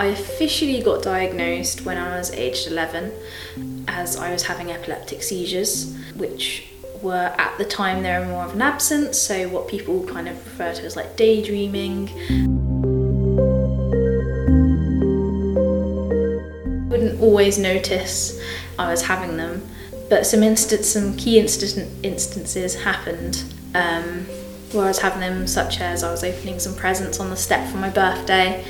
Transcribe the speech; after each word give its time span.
I 0.00 0.06
officially 0.06 0.80
got 0.80 1.02
diagnosed 1.02 1.84
when 1.84 1.98
I 1.98 2.16
was 2.16 2.30
aged 2.30 2.68
11 2.68 3.12
as 3.86 4.16
I 4.16 4.32
was 4.32 4.44
having 4.44 4.70
epileptic 4.72 5.22
seizures, 5.22 5.94
which 6.16 6.70
were 7.02 7.34
at 7.36 7.58
the 7.58 7.66
time 7.66 8.02
they 8.02 8.18
were 8.18 8.24
more 8.24 8.44
of 8.44 8.54
an 8.54 8.62
absence, 8.62 9.18
so 9.18 9.50
what 9.50 9.68
people 9.68 10.02
kind 10.06 10.26
of 10.26 10.42
refer 10.46 10.72
to 10.72 10.86
as 10.86 10.96
like 10.96 11.16
daydreaming. 11.16 12.08
I 16.78 16.88
wouldn't 16.88 17.20
always 17.20 17.58
notice 17.58 18.40
I 18.78 18.90
was 18.90 19.02
having 19.02 19.36
them, 19.36 19.68
but 20.08 20.24
some 20.24 20.42
instant, 20.42 20.86
some 20.86 21.14
key 21.14 21.38
instant, 21.38 21.90
instances 22.02 22.84
happened 22.84 23.44
um, 23.74 24.24
where 24.72 24.84
I 24.84 24.88
was 24.88 25.00
having 25.00 25.20
them, 25.20 25.46
such 25.46 25.78
as 25.82 26.02
I 26.02 26.10
was 26.10 26.24
opening 26.24 26.58
some 26.58 26.74
presents 26.74 27.20
on 27.20 27.28
the 27.28 27.36
step 27.36 27.70
for 27.70 27.76
my 27.76 27.90
birthday, 27.90 28.64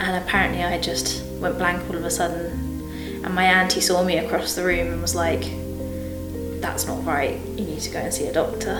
and 0.00 0.24
apparently 0.24 0.64
I 0.64 0.78
just 0.80 1.24
went 1.40 1.58
blank 1.58 1.88
all 1.88 1.96
of 1.96 2.04
a 2.04 2.10
sudden. 2.10 3.22
And 3.22 3.34
my 3.34 3.44
auntie 3.44 3.82
saw 3.82 4.02
me 4.02 4.16
across 4.18 4.54
the 4.54 4.64
room 4.64 4.88
and 4.92 5.02
was 5.02 5.14
like, 5.14 5.42
"That's 6.60 6.86
not 6.86 7.04
right. 7.04 7.38
You 7.56 7.64
need 7.64 7.80
to 7.80 7.90
go 7.90 7.98
and 7.98 8.12
see 8.12 8.26
a 8.26 8.32
doctor." 8.32 8.74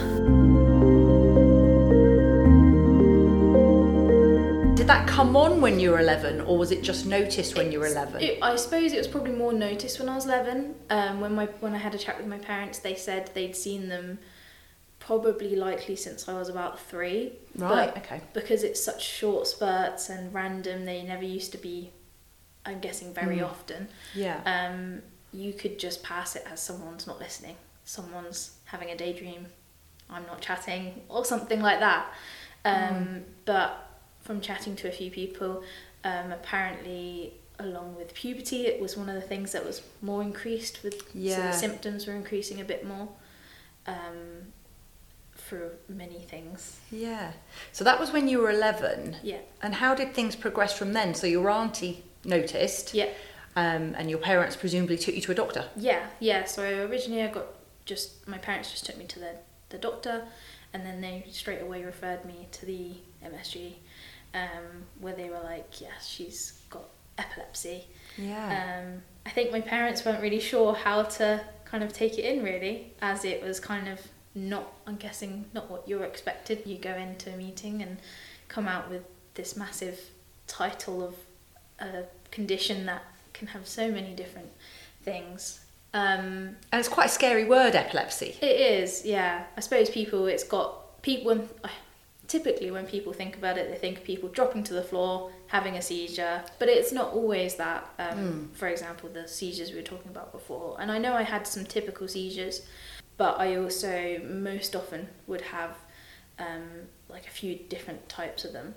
Did 4.74 4.86
that 4.86 5.06
come 5.06 5.36
on 5.36 5.60
when 5.60 5.78
you 5.78 5.90
were 5.90 6.00
11 6.00 6.40
or 6.40 6.56
was 6.56 6.70
it 6.72 6.82
just 6.82 7.04
noticed 7.04 7.54
when 7.54 7.70
you 7.70 7.80
were 7.80 7.86
11? 7.86 8.22
It, 8.22 8.38
I 8.40 8.56
suppose 8.56 8.94
it 8.94 8.98
was 8.98 9.06
probably 9.06 9.32
more 9.32 9.52
noticed 9.52 10.00
when 10.00 10.08
I 10.08 10.14
was 10.14 10.24
11. 10.24 10.74
Um, 10.88 11.20
when 11.20 11.34
my 11.34 11.46
when 11.60 11.74
I 11.74 11.78
had 11.78 11.94
a 11.94 11.98
chat 11.98 12.16
with 12.16 12.26
my 12.26 12.38
parents, 12.38 12.78
they 12.78 12.94
said 12.94 13.30
they'd 13.34 13.54
seen 13.54 13.90
them 13.90 14.18
probably 15.10 15.56
likely 15.56 15.96
since 15.96 16.28
I 16.28 16.34
was 16.38 16.48
about 16.48 16.78
three. 16.78 17.32
Right, 17.56 17.90
okay. 17.96 18.20
Because 18.32 18.62
it's 18.62 18.80
such 18.90 19.02
short 19.04 19.48
spurts 19.48 20.08
and 20.08 20.32
random, 20.32 20.84
they 20.84 21.02
never 21.02 21.24
used 21.24 21.50
to 21.50 21.58
be. 21.58 21.90
I'm 22.64 22.78
guessing 22.78 23.12
very 23.12 23.38
Mm. 23.38 23.46
often. 23.50 23.88
Yeah. 24.14 24.38
Um, 24.54 25.02
you 25.32 25.52
could 25.52 25.80
just 25.80 26.04
pass 26.04 26.36
it 26.36 26.44
as 26.52 26.60
someone's 26.60 27.08
not 27.08 27.18
listening, 27.18 27.56
someone's 27.84 28.52
having 28.66 28.90
a 28.90 28.96
daydream, 28.96 29.46
I'm 30.08 30.24
not 30.26 30.40
chatting, 30.42 31.02
or 31.08 31.24
something 31.24 31.60
like 31.60 31.80
that. 31.80 32.04
Um, 32.64 32.72
Mm. 32.72 33.22
But 33.46 33.70
from 34.20 34.40
chatting 34.40 34.76
to 34.76 34.86
a 34.88 34.92
few 34.92 35.10
people, 35.10 35.64
um, 36.04 36.30
apparently, 36.30 37.34
along 37.58 37.96
with 37.96 38.14
puberty, 38.14 38.60
it 38.66 38.80
was 38.80 38.96
one 38.96 39.08
of 39.08 39.16
the 39.20 39.26
things 39.32 39.50
that 39.52 39.64
was 39.64 39.82
more 40.02 40.22
increased. 40.22 40.84
With 40.84 40.98
so 41.02 41.08
Yeah. 41.14 41.50
the 41.50 41.56
symptoms 41.66 42.06
were 42.06 42.14
increasing 42.14 42.60
a 42.60 42.64
bit 42.64 42.84
more 42.86 43.08
um, 43.86 44.52
for 45.50 45.72
many 45.88 46.20
things. 46.20 46.78
yeah. 46.92 47.32
So 47.72 47.82
that 47.84 47.98
was 47.98 48.12
when 48.12 48.28
you 48.28 48.38
were 48.38 48.50
11. 48.50 49.16
Yeah, 49.22 49.38
And 49.62 49.74
how 49.74 49.94
did 49.94 50.14
things 50.14 50.36
progress 50.36 50.72
from 50.78 50.92
then? 50.92 51.14
So 51.14 51.26
your 51.26 51.50
auntie 51.50 52.04
noticed 52.24 52.94
yeah. 52.94 53.08
um, 53.56 53.94
and 53.98 54.08
your 54.08 54.20
parents 54.20 54.54
presumably 54.56 54.96
took 54.96 55.14
you 55.16 55.20
to 55.22 55.32
a 55.32 55.34
doctor. 55.34 55.64
Yeah, 55.76 56.06
yeah. 56.20 56.44
So 56.44 56.62
originally 56.88 57.22
I 57.22 57.28
got 57.28 57.46
just 57.84 58.26
my 58.28 58.38
parents 58.38 58.70
just 58.70 58.86
took 58.86 58.96
me 58.96 59.06
to 59.06 59.18
the 59.18 59.32
the 59.70 59.78
doctor, 59.78 60.24
and 60.72 60.84
then 60.86 61.00
they 61.00 61.24
straight 61.30 61.62
away 61.62 61.82
referred 61.84 62.24
me 62.24 62.46
to 62.52 62.66
the 62.66 62.92
MSG, 63.24 63.74
um, 64.34 64.66
where 65.00 65.14
they 65.14 65.28
were 65.30 65.40
like, 65.42 65.80
"Yes, 65.80 66.06
she's 66.06 66.60
got 66.70 66.84
epilepsy." 67.18 67.84
Yeah. 68.16 68.46
Um, 68.60 69.02
I 69.26 69.30
think 69.30 69.50
my 69.52 69.60
parents 69.60 70.04
weren't 70.04 70.22
really 70.22 70.40
sure 70.40 70.74
how 70.74 71.02
to 71.18 71.40
kind 71.64 71.82
of 71.84 71.92
take 71.92 72.18
it 72.18 72.24
in 72.24 72.42
really, 72.44 72.92
as 73.00 73.24
it 73.24 73.42
was 73.42 73.58
kind 73.60 73.88
of 73.88 73.98
not. 74.34 74.72
I'm 74.86 74.96
guessing 74.96 75.46
not 75.52 75.70
what 75.70 75.88
you're 75.88 76.04
expected. 76.04 76.62
You 76.64 76.78
go 76.78 76.94
into 76.94 77.32
a 77.32 77.36
meeting 77.36 77.82
and 77.82 77.98
come 78.48 78.68
out 78.68 78.90
with 78.90 79.02
this 79.34 79.56
massive 79.56 79.98
title 80.46 81.02
of 81.04 81.14
a 81.80 82.04
condition 82.30 82.86
that 82.86 83.04
can 83.32 83.48
have 83.48 83.66
so 83.66 83.90
many 83.90 84.14
different 84.14 84.50
things. 85.02 85.60
Um, 85.92 86.56
and 86.72 86.78
it's 86.78 86.88
quite 86.88 87.06
a 87.06 87.12
scary 87.12 87.44
word, 87.44 87.74
epilepsy. 87.74 88.36
it 88.40 88.60
is, 88.60 89.04
yeah. 89.04 89.44
I 89.56 89.60
suppose 89.60 89.90
people, 89.90 90.26
it's 90.26 90.44
got 90.44 91.02
people. 91.02 91.34
When, 91.34 91.48
typically, 92.28 92.70
when 92.70 92.86
people 92.86 93.12
think 93.12 93.36
about 93.36 93.58
it, 93.58 93.70
they 93.70 93.76
think 93.76 93.98
of 93.98 94.04
people 94.04 94.28
dropping 94.28 94.62
to 94.64 94.74
the 94.74 94.84
floor, 94.84 95.32
having 95.48 95.76
a 95.76 95.82
seizure, 95.82 96.44
but 96.60 96.68
it's 96.68 96.92
not 96.92 97.12
always 97.12 97.56
that. 97.56 97.88
Um, 97.98 98.50
For 98.52 98.68
example, 98.68 99.08
the 99.12 99.26
seizures 99.26 99.70
we 99.70 99.76
were 99.76 99.82
talking 99.82 100.10
about 100.10 100.30
before, 100.32 100.76
and 100.80 100.92
I 100.92 100.98
know 100.98 101.14
I 101.14 101.22
had 101.22 101.46
some 101.46 101.64
typical 101.64 102.06
seizures, 102.06 102.62
but 103.20 103.38
I 103.38 103.54
also 103.56 104.18
most 104.24 104.74
often 104.74 105.08
would 105.26 105.42
have 105.42 105.76
um, 106.38 106.88
like 107.10 107.26
a 107.26 107.30
few 107.30 107.54
different 107.54 108.08
types 108.08 108.46
of 108.46 108.54
them. 108.54 108.74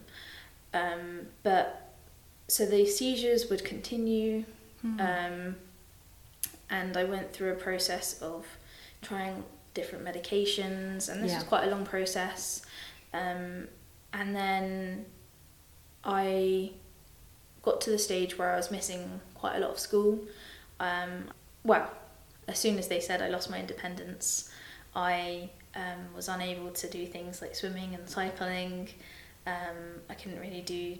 Um, 0.74 1.28
but 1.44 1.94
so 2.50 2.66
the 2.66 2.86
seizures 2.86 3.50
would 3.50 3.64
continue. 3.64 4.44
Um, 5.00 5.56
and 6.70 6.98
I 6.98 7.06
went 7.06 7.32
through 7.32 7.54
a 7.54 7.56
process 7.56 8.22
of 8.22 8.46
trying 9.02 9.46
different 9.74 10.04
medications, 10.04 11.08
and 11.08 11.24
this 11.24 11.32
Yeah. 11.32 11.38
was 11.38 11.46
quite 11.46 11.64
a 11.66 11.72
long 11.72 11.86
process. 11.86 12.64
Um, 13.14 13.70
and 14.12 14.36
then 14.36 15.06
I 16.04 16.72
got 17.62 17.80
to 17.80 17.92
the 17.92 17.98
stage 17.98 18.38
where 18.38 18.52
I 18.52 18.58
was 18.58 18.70
missing 18.72 19.22
quite 19.36 19.56
a 19.56 19.60
lot 19.60 19.70
of 19.70 19.80
school. 19.80 20.20
Um, 20.82 21.32
well, 21.64 21.90
as 22.48 22.60
soon 22.60 22.78
as 22.78 22.88
they 22.88 23.00
said 23.00 23.22
I 23.22 23.30
lost 23.30 23.50
my 23.50 23.60
independence, 23.60 24.50
I 24.96 25.50
um, 25.76 26.14
was 26.16 26.28
unable 26.28 26.72
to 26.72 26.90
do 26.90 27.06
things 27.06 27.42
like 27.42 27.56
swimming 27.56 27.96
and 27.96 28.08
cycling. 28.08 28.90
Um, 29.48 30.02
I 30.10 30.14
couldn't 30.14 30.40
really 30.40 30.62
do 30.62 30.98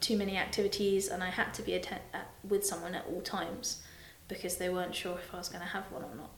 too 0.00 0.16
many 0.16 0.36
activities, 0.36 1.08
and 1.08 1.22
I 1.22 1.30
had 1.30 1.52
to 1.54 1.62
be 1.62 1.74
at, 1.74 2.02
with 2.48 2.64
someone 2.64 2.94
at 2.94 3.04
all 3.06 3.20
times 3.20 3.82
because 4.28 4.56
they 4.56 4.68
weren't 4.68 4.94
sure 4.94 5.14
if 5.14 5.34
I 5.34 5.38
was 5.38 5.48
going 5.48 5.62
to 5.62 5.68
have 5.68 5.84
one 5.90 6.02
or 6.04 6.14
not. 6.14 6.30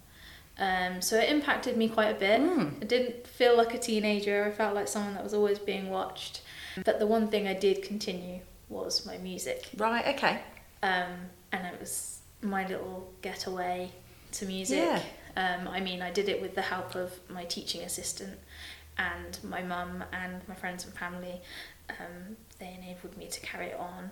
Um, 0.56 1.02
so 1.02 1.16
it 1.18 1.28
impacted 1.28 1.76
me 1.76 1.88
quite 1.88 2.10
a 2.16 2.18
bit. 2.18 2.40
Mm. 2.40 2.80
I 2.82 2.86
didn't 2.86 3.26
feel 3.26 3.56
like 3.56 3.74
a 3.74 3.78
teenager. 3.78 4.44
I 4.44 4.50
felt 4.52 4.74
like 4.74 4.88
someone 4.88 5.14
that 5.14 5.24
was 5.24 5.34
always 5.34 5.58
being 5.58 5.90
watched. 5.90 6.42
But 6.84 6.98
the 6.98 7.06
one 7.06 7.28
thing 7.28 7.46
I 7.48 7.54
did 7.54 7.82
continue 7.82 8.40
was 8.68 9.04
my 9.04 9.18
music, 9.18 9.68
Right, 9.76 10.06
okay. 10.16 10.40
um, 10.82 11.28
and 11.52 11.66
it 11.66 11.78
was 11.78 12.20
my 12.44 12.66
little 12.66 13.10
getaway 13.22 13.90
to 14.32 14.46
music. 14.46 14.78
Yeah. 14.78 15.00
Um, 15.36 15.66
I 15.66 15.80
mean, 15.80 16.02
I 16.02 16.10
did 16.10 16.28
it 16.28 16.40
with 16.40 16.54
the 16.54 16.62
help 16.62 16.94
of 16.94 17.12
my 17.28 17.44
teaching 17.44 17.82
assistant 17.82 18.38
and 18.96 19.38
my 19.42 19.62
mum 19.62 20.04
and 20.12 20.46
my 20.46 20.54
friends 20.54 20.84
and 20.84 20.94
family. 20.94 21.40
Um, 21.90 22.36
they 22.58 22.78
enabled 22.80 23.16
me 23.16 23.26
to 23.26 23.40
carry 23.40 23.66
it 23.66 23.78
on. 23.78 24.10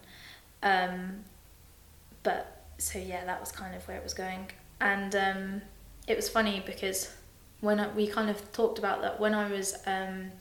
Um, 0.62 1.24
but 2.22 2.62
so 2.78 2.98
yeah, 2.98 3.24
that 3.24 3.40
was 3.40 3.52
kind 3.52 3.74
of 3.74 3.86
where 3.86 3.96
it 3.96 4.02
was 4.02 4.14
going. 4.14 4.48
And 4.80 5.14
um, 5.14 5.62
it 6.08 6.16
was 6.16 6.28
funny 6.28 6.62
because 6.64 7.14
when 7.60 7.78
I, 7.78 7.88
we 7.88 8.08
kind 8.08 8.28
of 8.28 8.52
talked 8.52 8.78
about 8.78 9.02
that 9.02 9.20
when 9.20 9.34
I 9.34 9.48
was 9.48 9.76
um, 9.86 10.32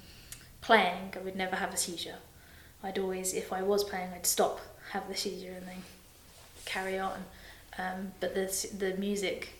playing, 0.61 1.13
I 1.15 1.19
would 1.19 1.35
never 1.35 1.55
have 1.55 1.73
a 1.73 1.77
seizure. 1.77 2.17
I'd 2.83 2.97
always, 2.97 3.33
if 3.33 3.53
I 3.53 3.61
was 3.61 3.83
playing, 3.83 4.09
I'd 4.15 4.25
stop, 4.25 4.59
have 4.91 5.07
the 5.07 5.15
seizure, 5.15 5.53
and 5.55 5.67
then 5.67 5.83
carry 6.65 6.97
on. 6.97 7.25
Um, 7.77 8.11
but 8.19 8.35
the 8.35 8.45
the 8.77 8.95
music, 8.97 9.53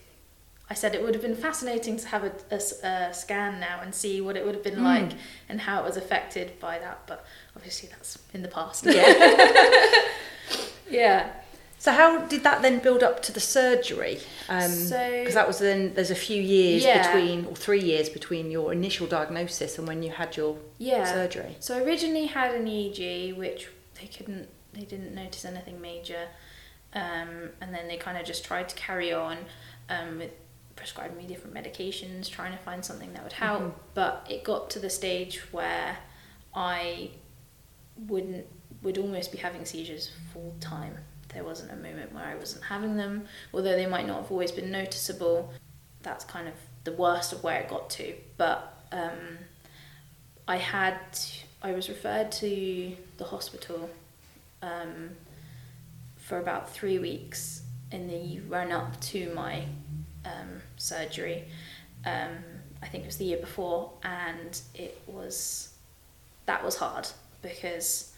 I 0.70 0.74
said 0.74 0.96
it 0.96 1.02
would 1.04 1.14
have 1.14 1.22
been 1.24 1.36
fascinating 1.36 1.98
to 1.98 2.08
have 2.10 2.24
a 2.52 3.14
scan 3.14 3.60
now 3.60 3.80
and 3.82 3.94
see 3.96 4.22
what 4.22 4.36
it 4.38 4.46
would 4.46 4.56
have 4.56 4.64
been 4.64 4.76
Mm. 4.80 4.84
like 4.84 5.12
and 5.50 5.62
how 5.62 5.82
it 5.82 5.86
was 5.86 5.98
affected 5.98 6.60
by 6.60 6.78
that. 6.80 7.02
But 7.08 7.26
obviously, 7.56 7.90
that's 7.90 8.18
in 8.34 8.42
the 8.42 8.48
past. 8.50 8.86
Yeah. 8.86 10.02
yeah. 10.90 11.32
so 11.80 11.92
how 11.92 12.20
did 12.28 12.44
that 12.44 12.62
then 12.62 12.78
build 12.80 13.02
up 13.02 13.24
to 13.24 13.32
the 13.32 13.40
surgery? 13.40 14.20
Because 14.48 14.90
So- 14.90 15.26
that 15.34 15.48
was 15.48 15.58
then, 15.60 15.94
there's 15.96 16.12
a 16.12 16.16
few 16.16 16.40
years 16.42 16.84
Yeah. 16.84 17.12
between, 17.12 17.46
or 17.46 17.56
three 17.56 17.82
years 17.82 18.08
between 18.10 18.52
your 18.52 18.72
initial 18.72 19.08
diagnosis 19.08 19.78
and 19.80 19.88
when 19.88 20.04
you 20.04 20.12
had 20.12 20.38
your 20.38 20.58
Yeah. 20.78 21.06
surgery. 21.12 21.56
So 21.60 21.76
I 21.78 21.82
originally 21.82 22.28
had 22.28 22.54
an 22.54 22.68
EEG, 22.68 23.32
which 23.36 23.68
they 24.00 24.08
couldn't, 24.08 24.48
they 24.74 24.82
didn't 24.82 25.16
notice 25.16 25.44
anything 25.44 25.82
major, 25.82 26.28
um, 26.94 27.50
and 27.62 27.74
then 27.74 27.88
they 27.88 27.98
kind 27.98 28.18
of 28.18 28.26
just 28.26 28.44
tried 28.44 28.70
to 28.70 28.76
carry 28.76 29.14
on 29.14 29.38
um, 29.90 30.20
with 30.20 30.32
prescribing 30.76 31.18
me 31.18 31.26
different 31.28 31.56
medications, 31.56 32.30
trying 32.30 32.52
to 32.52 32.58
find 32.64 32.84
something 32.84 33.14
that 33.14 33.24
would 33.24 33.34
help. 33.34 33.62
Mhm. 33.62 33.74
But 33.94 34.26
it 34.30 34.44
got 34.44 34.70
to 34.72 34.80
the 34.80 34.90
stage 34.90 35.40
where 35.52 35.98
I 36.54 37.12
wouldn't 38.08 38.48
would 38.82 38.98
almost 38.98 39.32
be 39.32 39.38
having 39.38 39.64
seizures 39.64 40.10
full 40.34 40.56
time. 40.60 40.98
There 41.30 41.44
wasn't 41.44 41.72
a 41.72 41.76
moment 41.76 42.14
where 42.14 42.24
I 42.24 42.36
wasn't 42.36 42.64
having 42.64 42.98
them, 42.98 43.28
although 43.54 43.76
they 43.76 43.86
might 43.86 44.08
not 44.08 44.22
have 44.24 44.32
always 44.32 44.52
been 44.52 44.72
noticeable. 44.72 45.54
That's 46.02 46.26
kind 46.26 46.48
of 46.48 46.56
the 46.84 46.92
worst 46.94 47.32
of 47.32 47.44
where 47.44 47.60
it 47.62 47.70
got 47.70 47.92
to. 47.92 48.16
But 48.38 48.74
um, 48.92 49.38
I 50.48 50.58
had 50.58 50.98
I 51.62 51.74
was 51.74 51.90
referred 51.90 52.32
to 52.34 52.98
the 53.18 53.24
hospital 53.26 53.90
um, 54.64 55.12
for 56.22 56.40
about 56.40 56.70
three 56.70 57.00
weeks 57.00 57.64
in 57.92 58.08
the 58.08 58.40
run 58.48 58.72
up 58.72 59.00
to 59.02 59.34
my 59.34 59.66
um, 60.24 60.62
surgery. 60.78 61.46
Um, 62.06 62.38
I 62.82 62.88
think 62.88 63.04
it 63.04 63.08
was 63.08 63.18
the 63.18 63.26
year 63.26 63.38
before, 63.38 63.92
and 64.04 64.60
it 64.74 65.02
was 65.08 65.70
that 66.46 66.64
was 66.64 66.78
hard 66.78 67.08
because 67.42 68.14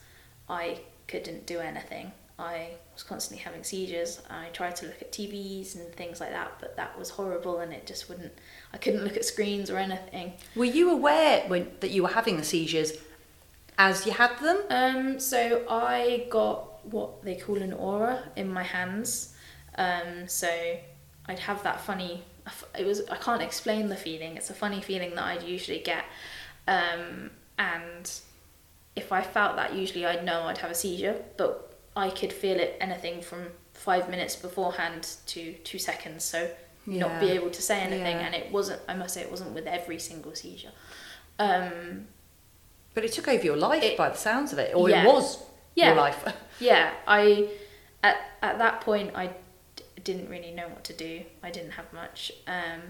I 0.47 0.79
couldn't 1.07 1.45
do 1.45 1.59
anything. 1.59 2.11
I 2.39 2.71
was 2.93 3.03
constantly 3.03 3.43
having 3.43 3.63
seizures. 3.63 4.21
I 4.29 4.47
tried 4.49 4.75
to 4.77 4.87
look 4.87 5.01
at 5.01 5.11
TVs 5.11 5.75
and 5.75 5.93
things 5.93 6.19
like 6.19 6.31
that, 6.31 6.53
but 6.59 6.75
that 6.77 6.97
was 6.97 7.09
horrible, 7.09 7.59
and 7.59 7.73
it 7.73 7.85
just 7.85 8.09
wouldn't. 8.09 8.33
I 8.73 8.77
couldn't 8.77 9.03
look 9.03 9.17
at 9.17 9.25
screens 9.25 9.69
or 9.69 9.77
anything. 9.77 10.33
Were 10.55 10.65
you 10.65 10.91
aware 10.91 11.47
when 11.47 11.71
that 11.79 11.91
you 11.91 12.03
were 12.03 12.09
having 12.09 12.37
the 12.37 12.43
seizures 12.43 12.93
as 13.77 14.05
you 14.05 14.11
had 14.13 14.37
them? 14.39 14.59
Um, 14.69 15.19
so 15.19 15.65
I 15.69 16.27
got 16.29 16.72
what 16.85 17.23
they 17.23 17.35
call 17.35 17.57
an 17.61 17.73
aura 17.73 18.23
in 18.35 18.47
my 18.51 18.63
hands. 18.63 19.33
Um, 19.75 20.27
so 20.27 20.49
I'd 21.27 21.39
have 21.39 21.63
that 21.63 21.81
funny. 21.81 22.23
It 22.77 22.85
was 22.85 23.01
I 23.09 23.15
can't 23.17 23.41
explain 23.41 23.89
the 23.89 23.95
feeling. 23.95 24.35
It's 24.37 24.49
a 24.49 24.53
funny 24.53 24.81
feeling 24.81 25.15
that 25.15 25.23
I'd 25.23 25.43
usually 25.43 25.79
get, 25.79 26.03
um, 26.67 27.31
and 27.57 28.11
if 28.95 29.11
I 29.11 29.21
felt 29.21 29.55
that, 29.55 29.73
usually 29.73 30.05
I'd 30.05 30.23
know 30.25 30.43
I'd 30.43 30.57
have 30.59 30.71
a 30.71 30.75
seizure. 30.75 31.15
But 31.37 31.73
I 31.95 32.09
could 32.09 32.33
feel 32.33 32.59
it 32.59 32.77
anything 32.81 33.21
from 33.21 33.47
five 33.73 34.09
minutes 34.09 34.35
beforehand 34.35 35.15
to 35.27 35.53
two 35.63 35.79
seconds. 35.79 36.23
So 36.23 36.49
not 36.85 37.21
be 37.21 37.29
able 37.29 37.49
to 37.49 37.61
say 37.61 37.79
anything, 37.79 38.17
Yeah. 38.17 38.25
and 38.25 38.35
it 38.35 38.51
wasn't. 38.51 38.81
I 38.89 38.93
must 38.93 39.13
say, 39.13 39.21
it 39.21 39.31
wasn't 39.31 39.51
with 39.51 39.67
every 39.67 39.99
single 39.99 40.35
seizure. 40.35 40.71
Um, 41.39 42.07
But 42.93 43.03
it 43.05 43.13
took 43.13 43.27
over 43.27 43.43
your 43.43 43.55
life 43.57 43.81
It- 43.81 43.97
by 43.97 44.09
the 44.09 44.17
sounds 44.17 44.53
of 44.53 44.59
it, 44.59 44.75
or 44.75 44.89
Yeah. 44.89 45.03
it 45.03 45.07
was 45.07 45.39
Yeah. 45.75 45.87
your 45.89 45.95
life. 45.97 46.33
yeah, 46.59 46.93
I 47.07 47.49
at 48.03 48.17
at 48.41 48.57
that 48.59 48.81
point 48.81 49.11
I 49.15 49.27
d- 49.75 49.83
didn't 50.03 50.29
really 50.29 50.51
know 50.51 50.67
what 50.67 50.83
to 50.85 50.93
do. 50.93 51.21
I 51.41 51.49
didn't 51.51 51.71
have 51.71 51.91
much, 51.93 52.31
um, 52.47 52.81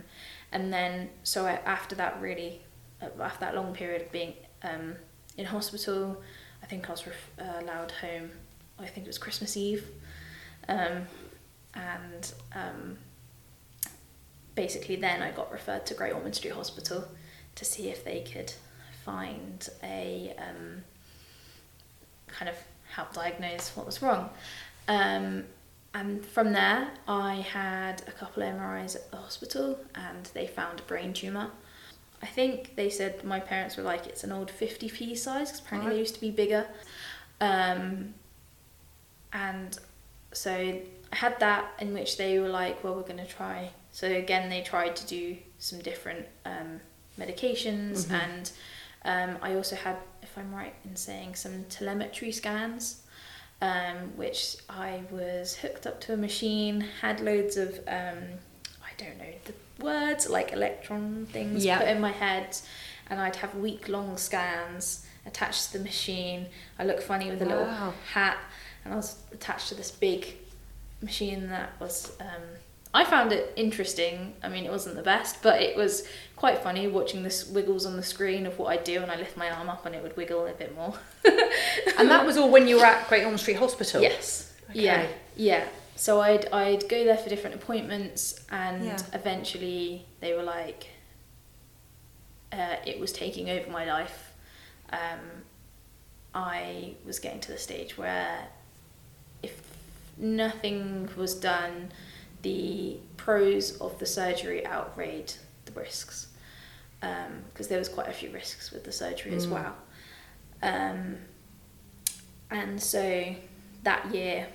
and 0.52 0.72
then 0.74 1.10
so 1.24 1.46
I, 1.46 1.54
after 1.66 1.96
that 1.96 2.20
really 2.22 2.62
uh, 3.02 3.08
after 3.22 3.40
that 3.42 3.56
long 3.56 3.74
period 3.74 4.02
of 4.02 4.12
being 4.12 4.34
um, 4.64 4.96
in 5.38 5.46
hospital, 5.46 6.22
I 6.62 6.66
think 6.66 6.90
I 6.90 6.92
was 6.92 7.06
ref- 7.08 7.32
uh, 7.40 7.62
allowed 7.64 7.92
home. 7.92 8.32
I 8.80 8.88
think 8.88 9.06
it 9.06 9.10
was 9.10 9.18
Christmas 9.18 9.56
Eve, 9.56 9.86
um, 10.68 11.08
and 11.76 12.34
um, 12.54 12.98
basically 14.56 14.96
then 14.96 15.22
I 15.22 15.32
got 15.32 15.52
referred 15.52 15.86
to 15.88 15.94
Great 15.94 16.14
Ormond 16.14 16.36
Street 16.36 16.54
Hospital 16.54 17.08
to 17.56 17.66
see 17.66 17.90
if 17.90 18.04
they 18.04 18.22
could 18.22 18.54
find 19.06 19.68
a 19.84 20.34
um, 20.38 20.84
kind 22.28 22.50
of 22.50 22.56
help 22.96 23.14
diagnose 23.14 23.70
what 23.76 23.86
was 23.86 24.02
wrong. 24.02 24.30
Um, 24.88 25.46
and 25.94 26.26
from 26.26 26.54
there, 26.54 26.90
I 27.08 27.36
had 27.36 28.02
a 28.08 28.12
couple 28.12 28.44
of 28.44 28.50
MRIs 28.56 28.96
at 28.96 29.12
the 29.12 29.18
hospital 29.18 29.80
and 29.96 30.26
they 30.34 30.48
found 30.48 30.80
a 30.80 30.84
brain 30.84 31.14
tumour. 31.14 31.52
I 32.22 32.26
think 32.26 32.76
they 32.76 32.90
said 32.90 33.24
my 33.24 33.40
parents 33.40 33.78
were 33.78 33.84
like, 33.84 34.08
it's 34.08 34.24
an 34.24 34.32
old 34.32 34.50
50p 34.52 35.18
size 35.18 35.50
because 35.52 35.60
apparently 35.60 35.90
Right. 35.92 35.96
they 35.96 36.00
used 36.00 36.16
to 36.16 36.22
be 36.22 36.32
bigger. 36.32 36.66
Um, 37.42 38.14
and 39.34 39.78
so 40.32 40.52
I 40.54 41.16
had 41.16 41.40
that 41.40 41.72
in 41.80 41.94
which 41.94 42.18
they 42.18 42.40
were 42.40 42.50
like, 42.50 42.84
well, 42.84 42.96
we're 42.96 43.02
going 43.02 43.18
to 43.18 43.26
try. 43.26 43.72
So 43.92 44.08
again, 44.08 44.50
they 44.50 44.62
tried 44.62 44.96
to 44.98 45.06
do 45.08 45.38
some 45.60 45.80
different 45.80 46.26
um, 46.46 46.80
medications, 47.20 48.06
Mhm. 48.06 48.12
and 48.24 48.52
um, 49.06 49.38
I 49.42 49.56
also 49.56 49.76
had, 49.76 49.98
if 50.22 50.38
I'm 50.38 50.54
right 50.54 50.74
in 50.86 50.96
saying, 50.96 51.36
some 51.36 51.66
telemetry 51.70 52.32
scans, 52.32 53.02
um, 53.62 54.16
which 54.16 54.58
I 54.70 55.04
was 55.12 55.56
hooked 55.56 55.86
up 55.88 56.00
to 56.02 56.14
a 56.14 56.18
machine, 56.18 56.82
had 57.02 57.20
loads 57.20 57.58
of, 57.58 57.80
um, 57.88 58.18
I 58.84 58.92
don't 58.98 59.18
know 59.18 59.34
the 59.46 59.54
words, 59.84 60.30
like 60.30 60.52
electron 60.54 61.28
things 61.32 61.66
Yeah. 61.66 61.80
put 61.80 61.88
in 61.88 62.00
my 62.02 62.12
head, 62.12 62.58
and 63.10 63.20
I'd 63.20 63.36
have 63.38 63.56
week 63.56 63.88
long 63.90 64.18
scans 64.18 65.06
attached 65.26 65.72
to 65.72 65.78
the 65.78 65.84
machine. 65.84 66.48
I 66.78 66.84
look 66.84 67.02
funny 67.02 67.30
with 67.30 67.42
a 67.42 67.46
little 67.46 67.70
hat, 68.14 68.38
and 68.84 68.94
I 68.94 68.98
was 68.98 69.16
attached 69.32 69.70
to 69.70 69.76
this 69.76 69.92
big 69.92 70.36
machine 71.02 71.50
that 71.50 71.80
was. 71.80 72.12
Um, 72.20 72.42
I 72.94 73.04
found 73.06 73.32
it 73.32 73.52
interesting. 73.56 74.34
I 74.44 74.50
mean, 74.50 74.66
it 74.66 74.72
wasn't 74.72 74.96
the 74.96 75.02
best, 75.02 75.42
but 75.42 75.62
it 75.62 75.76
was 75.76 76.08
quite 76.36 76.60
funny 76.60 76.88
watching 76.88 77.24
this 77.24 77.48
wiggles 77.48 77.86
on 77.86 77.96
the 77.98 78.04
screen 78.04 78.46
of 78.46 78.60
what 78.60 78.68
I 78.68 78.78
do, 78.82 79.02
and 79.02 79.12
I 79.12 79.16
lift 79.16 79.36
my 79.36 79.50
arm 79.50 79.68
up 79.70 79.86
and 79.86 79.96
it 79.96 80.04
would 80.04 80.16
wiggle 80.16 80.46
a 80.46 80.52
bit 80.54 80.76
more. 80.76 80.94
and 81.98 82.10
that 82.12 82.26
was 82.26 82.38
all 82.38 82.52
when 82.52 82.68
you 82.68 82.78
were 82.78 82.86
at 82.86 83.08
Great 83.10 83.24
Ormond 83.24 83.40
Street 83.40 83.58
Hospital. 83.58 84.02
Yes. 84.02 84.54
Yeah. 84.74 85.08
Yeah. 85.36 85.66
So 85.96 86.22
I'd 86.22 86.46
I'd 86.52 86.88
go 86.90 87.04
there 87.04 87.18
for 87.18 87.30
different 87.30 87.56
appointments, 87.56 88.40
and 88.52 88.86
Yeah. 88.86 88.98
eventually 89.14 90.06
they 90.20 90.34
were 90.34 90.44
like, 90.44 90.88
uh, 92.52 92.76
it 92.86 93.00
was 93.00 93.12
taking 93.12 93.50
over 93.50 93.70
my 93.72 93.86
life. 93.86 94.34
Um, 94.92 95.20
I 96.36 96.94
was 97.06 97.20
getting 97.20 97.40
to 97.42 97.52
the 97.52 97.58
stage 97.58 97.98
where, 97.98 98.48
if 99.42 99.60
nothing 100.18 101.10
was 101.16 101.34
done, 101.36 101.92
the 102.44 102.98
pros 103.18 103.78
of 103.80 103.98
the 104.00 104.06
surgery 104.06 104.66
outweighed 104.68 105.34
the 105.66 105.72
risks, 105.74 106.28
because 107.00 107.68
there 107.68 107.80
was 107.80 107.90
quite 107.90 108.08
a 108.08 108.14
few 108.14 108.30
risks 108.32 108.72
with 108.72 108.84
the 108.84 108.92
surgery 108.92 109.34
as 109.36 109.48
Mm. 109.48 109.52
well. 109.52 109.76
Um, 110.62 111.18
and 112.50 112.82
so 112.82 113.36
that 113.84 114.14
year 114.14 114.48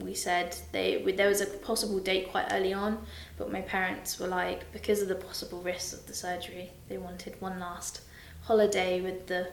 we 0.00 0.12
said 0.14 0.56
they 0.72 0.96
we, 0.98 1.12
there 1.12 1.28
was 1.28 1.40
a 1.40 1.46
possible 1.46 1.98
date 2.00 2.28
quite 2.30 2.46
early 2.52 2.72
on 2.72 2.98
but 3.38 3.50
my 3.52 3.60
parents 3.60 4.18
were 4.18 4.26
like 4.26 4.70
because 4.72 5.00
of 5.00 5.06
the 5.08 5.14
possible 5.14 5.60
risks 5.62 5.92
of 5.92 6.04
the 6.08 6.12
surgery 6.12 6.72
they 6.88 6.98
wanted 6.98 7.40
one 7.40 7.60
last 7.60 8.00
holiday 8.42 9.00
with 9.00 9.28
the 9.28 9.48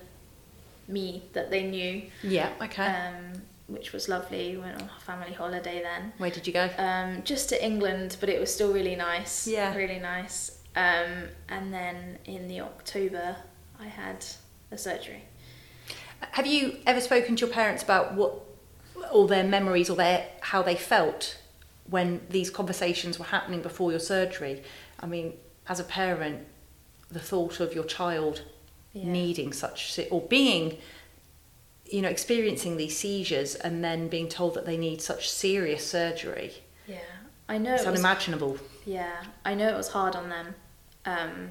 me 0.88 1.21
that 1.33 1.51
they 1.51 1.63
knew 1.63 2.01
Yeah. 2.24 2.50
Okay. 2.62 2.86
um, 2.88 3.44
which 3.67 3.93
was 3.93 4.09
lovely 4.09 4.55
we 4.55 4.61
went 4.61 4.81
on 4.81 4.89
a 4.97 5.01
family 5.01 5.33
holiday 5.33 5.81
then 5.81 6.13
Where 6.17 6.29
did 6.31 6.45
you 6.47 6.53
go? 6.53 6.69
um, 6.77 7.21
just 7.23 7.49
to 7.49 7.63
England, 7.65 8.17
but 8.19 8.29
it 8.29 8.39
was 8.39 8.53
still 8.53 8.73
really 8.73 8.95
nice. 8.95 9.47
Yeah. 9.47 9.75
Really 9.75 9.99
nice. 9.99 10.57
Um, 10.75 11.29
and 11.49 11.73
then 11.73 12.17
in 12.25 12.47
the 12.47 12.61
October, 12.61 13.35
I 13.79 13.87
had 13.87 14.25
the 14.69 14.77
surgery. 14.77 15.23
Have 16.31 16.45
you 16.45 16.77
ever 16.85 17.01
spoken 17.01 17.35
to 17.35 17.45
your 17.45 17.53
parents 17.53 17.81
about 17.83 18.13
what, 18.13 18.33
all 19.11 19.27
their 19.27 19.43
memories 19.43 19.89
or 19.89 19.95
their 19.95 20.25
how 20.41 20.61
they 20.61 20.75
felt 20.75 21.37
when 21.89 22.21
these 22.29 22.49
conversations 22.49 23.17
were 23.19 23.25
happening 23.25 23.61
before 23.61 23.91
your 23.91 23.99
surgery? 23.99 24.63
I 24.99 25.07
mean, 25.07 25.33
as 25.67 25.79
a 25.79 25.83
parent, 25.83 26.47
the 27.09 27.19
thought 27.19 27.59
of 27.59 27.73
your 27.73 27.83
child 27.85 28.43
Yeah. 28.93 29.05
needing 29.05 29.51
such 29.53 29.99
or 30.09 30.21
being, 30.21 30.77
you 31.92 32.02
know, 32.02 32.10
experiencing 32.10 32.78
these 32.78 32.98
seizures 32.98 33.56
and 33.56 33.83
then 33.83 34.07
being 34.07 34.28
told 34.30 34.54
that 34.56 34.66
they 34.66 34.78
need 34.78 35.02
such 35.02 35.30
serious 35.30 35.86
surgery. 35.86 36.54
Yeah. 36.88 36.98
I 37.50 37.57
know 37.57 37.74
It's 37.74 37.83
it 37.83 37.90
was, 37.92 38.00
unimaginable. 38.00 38.57
Yeah. 38.86 39.24
I 39.45 39.54
know 39.54 39.68
it 39.68 39.76
was 39.78 39.90
hard 39.90 40.16
on 40.16 40.30
them. 40.30 40.56
Um, 41.06 41.50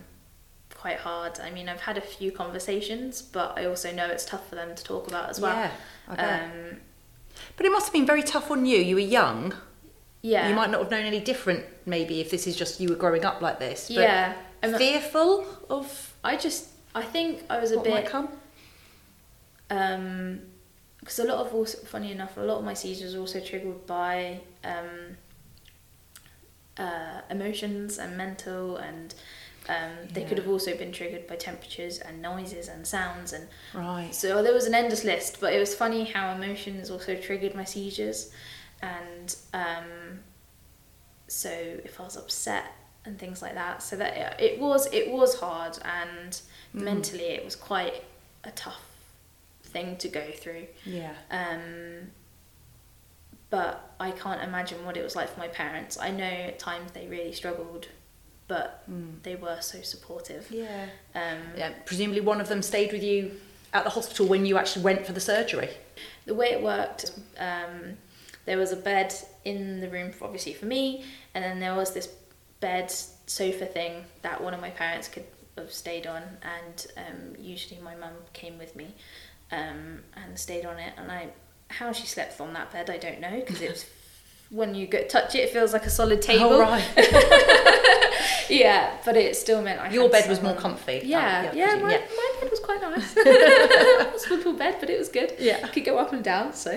quite 0.74 0.96
hard. 0.98 1.38
I 1.40 1.50
mean, 1.50 1.68
I've 1.68 1.82
had 1.82 1.98
a 1.98 2.00
few 2.00 2.32
conversations, 2.32 3.20
but 3.20 3.58
I 3.58 3.66
also 3.66 3.92
know 3.92 4.06
it's 4.06 4.24
tough 4.24 4.48
for 4.48 4.54
them 4.54 4.74
to 4.74 4.82
talk 4.82 5.08
about 5.08 5.28
as 5.28 5.40
well. 5.40 5.54
Yeah, 5.54 5.70
I 6.08 6.14
bet. 6.16 6.42
Um, 6.44 6.76
but 7.56 7.66
it 7.66 7.70
must 7.70 7.86
have 7.86 7.92
been 7.92 8.06
very 8.06 8.22
tough 8.22 8.50
on 8.50 8.64
you. 8.64 8.78
You 8.78 8.94
were 8.94 9.00
young. 9.02 9.52
yeah. 10.22 10.48
You 10.48 10.54
might 10.54 10.70
not 10.70 10.80
have 10.80 10.90
known 10.90 11.04
any 11.04 11.20
different, 11.20 11.64
maybe, 11.84 12.20
if 12.20 12.30
this 12.30 12.46
is 12.46 12.56
just 12.56 12.80
you 12.80 12.88
were 12.88 12.94
growing 12.96 13.24
up 13.24 13.42
like 13.42 13.58
this. 13.58 13.88
But 13.88 14.02
yeah. 14.02 14.32
I'm, 14.62 14.74
fearful 14.74 15.46
of 15.68 16.14
I 16.24 16.36
just, 16.36 16.68
I 16.94 17.02
think 17.02 17.42
I 17.50 17.58
was 17.60 17.72
a 17.72 17.76
what 17.76 17.84
bit. 17.84 17.94
Um 19.70 20.40
because 20.98 21.18
a 21.18 21.24
lot 21.24 21.38
of 21.46 21.54
also 21.54 21.78
funny 21.86 22.12
enough 22.12 22.36
a 22.36 22.40
lot 22.40 22.58
of 22.58 22.64
my 22.64 22.74
seizures 22.74 23.14
are 23.14 23.20
also 23.20 23.40
triggered 23.40 23.86
by 23.86 24.40
um 24.64 25.16
uh 26.78 27.20
emotions 27.30 27.98
and 27.98 28.16
mental 28.16 28.76
and 28.76 29.14
um 29.68 29.92
they 30.12 30.24
could 30.24 30.38
have 30.38 30.48
also 30.48 30.76
been 30.76 30.92
triggered 30.92 31.26
by 31.26 31.36
temperatures 31.36 31.98
and 31.98 32.20
noises 32.22 32.68
and 32.68 32.86
sounds 32.86 33.32
and 33.32 33.46
Right. 33.74 34.14
so 34.14 34.42
there 34.42 34.52
was 34.54 34.66
an 34.66 34.74
endless 34.74 35.04
list 35.04 35.38
but 35.40 35.52
it 35.52 35.58
was 35.58 35.74
funny 35.74 36.04
how 36.04 36.32
emotions 36.34 36.90
also 36.90 37.14
triggered 37.16 37.54
my 37.54 37.64
seizures 37.64 38.32
and 38.82 39.36
um 39.52 40.20
so 41.28 41.50
if 41.50 42.00
I 42.00 42.04
was 42.04 42.16
upset 42.16 42.64
and 43.04 43.18
things 43.18 43.40
like 43.42 43.54
that 43.54 43.82
so 43.82 43.96
that 43.96 44.40
it 44.40 44.58
was 44.60 44.86
it 44.92 45.10
was 45.10 45.38
hard 45.40 45.78
and 45.84 46.40
Mm. 46.74 46.82
mentally 46.82 47.24
it 47.24 47.44
was 47.44 47.56
quite 47.56 48.04
a 48.44 48.52
tough 48.52 48.89
thing 49.72 49.96
to 49.98 50.08
go 50.08 50.24
through 50.42 50.66
Yeah. 50.84 51.12
um, 51.30 52.10
but 53.50 53.94
I 53.98 54.12
can't 54.12 54.42
imagine 54.42 54.84
what 54.84 54.96
it 54.96 55.02
was 55.02 55.16
like 55.16 55.28
for 55.32 55.40
my 55.40 55.48
parents 55.48 55.98
I 55.98 56.10
know 56.10 56.24
at 56.24 56.58
times 56.58 56.92
they 56.92 57.06
really 57.06 57.32
struggled 57.32 57.88
but 58.48 58.82
Mm. 58.90 59.22
they 59.22 59.36
were 59.36 59.60
so 59.60 59.80
supportive 59.82 60.50
Yeah. 60.50 60.86
um, 61.14 61.38
Yeah. 61.56 61.70
Presumably, 61.84 62.20
one 62.20 62.40
of 62.40 62.48
them 62.48 62.62
stayed 62.62 62.92
with 62.92 63.02
you 63.02 63.40
at 63.72 63.84
the 63.84 63.90
hospital 63.90 64.26
when 64.26 64.44
you 64.46 64.58
actually 64.58 64.82
went 64.82 65.06
for 65.06 65.12
the 65.12 65.20
surgery. 65.20 65.70
the 66.26 66.34
way 66.34 66.48
it 66.50 66.62
worked 66.62 67.12
um, 67.38 67.96
there 68.46 68.56
was 68.56 68.72
a 68.72 68.76
bed 68.76 69.12
in 69.44 69.80
the 69.80 69.88
room 69.88 70.10
for, 70.12 70.24
obviously 70.24 70.52
for 70.54 70.66
me 70.66 71.04
and 71.34 71.44
then 71.44 71.60
there 71.60 71.74
was 71.74 71.92
this 71.92 72.08
bed 72.60 72.90
sofa 73.26 73.66
thing 73.66 74.04
that 74.22 74.42
one 74.42 74.52
of 74.54 74.60
my 74.60 74.70
parents 74.70 75.06
could 75.08 75.24
have 75.58 75.72
stayed 75.72 76.06
on 76.06 76.22
and 76.56 76.86
um, 76.96 77.34
usually 77.38 77.80
my 77.82 77.94
mum 77.94 78.12
came 78.32 78.56
with 78.58 78.74
me 78.76 78.94
um, 79.52 80.00
and 80.16 80.38
stayed 80.38 80.64
on 80.66 80.78
it 80.78 80.92
and 80.96 81.10
I 81.10 81.28
how 81.68 81.92
she 81.92 82.06
slept 82.06 82.40
on 82.40 82.52
that 82.54 82.72
bed, 82.72 82.90
I 82.90 82.96
don't 82.98 83.20
know 83.20 83.36
because 83.40 83.60
it's 83.62 83.86
when 84.50 84.74
you 84.74 84.86
go 84.88 85.02
touch 85.04 85.34
it, 85.36 85.38
it 85.40 85.50
feels 85.50 85.72
like 85.72 85.86
a 85.86 85.90
solid 85.90 86.20
table. 86.20 86.46
Oh, 86.54 86.60
right. 86.60 86.82
yeah, 88.50 88.96
but 89.04 89.16
it 89.16 89.36
still 89.36 89.62
meant 89.62 89.80
I 89.80 89.90
Your 89.90 90.08
bed 90.08 90.28
was 90.28 90.42
more 90.42 90.54
comfy. 90.54 91.02
Yeah, 91.04 91.50
I- 91.52 91.56
yeah, 91.56 91.76
my, 91.76 91.82
my 91.98 92.34
bed 92.40 92.50
was 92.50 92.58
quite 92.60 92.80
nice. 92.80 93.12
it 93.16 94.12
was 94.12 94.26
a 94.26 94.34
little 94.34 94.52
bed, 94.54 94.76
but 94.80 94.90
it 94.90 94.98
was 94.98 95.08
good. 95.08 95.34
Yeah. 95.38 95.60
I 95.62 95.68
could 95.68 95.84
go 95.84 95.98
up 95.98 96.12
and 96.12 96.24
down. 96.24 96.52
So, 96.54 96.72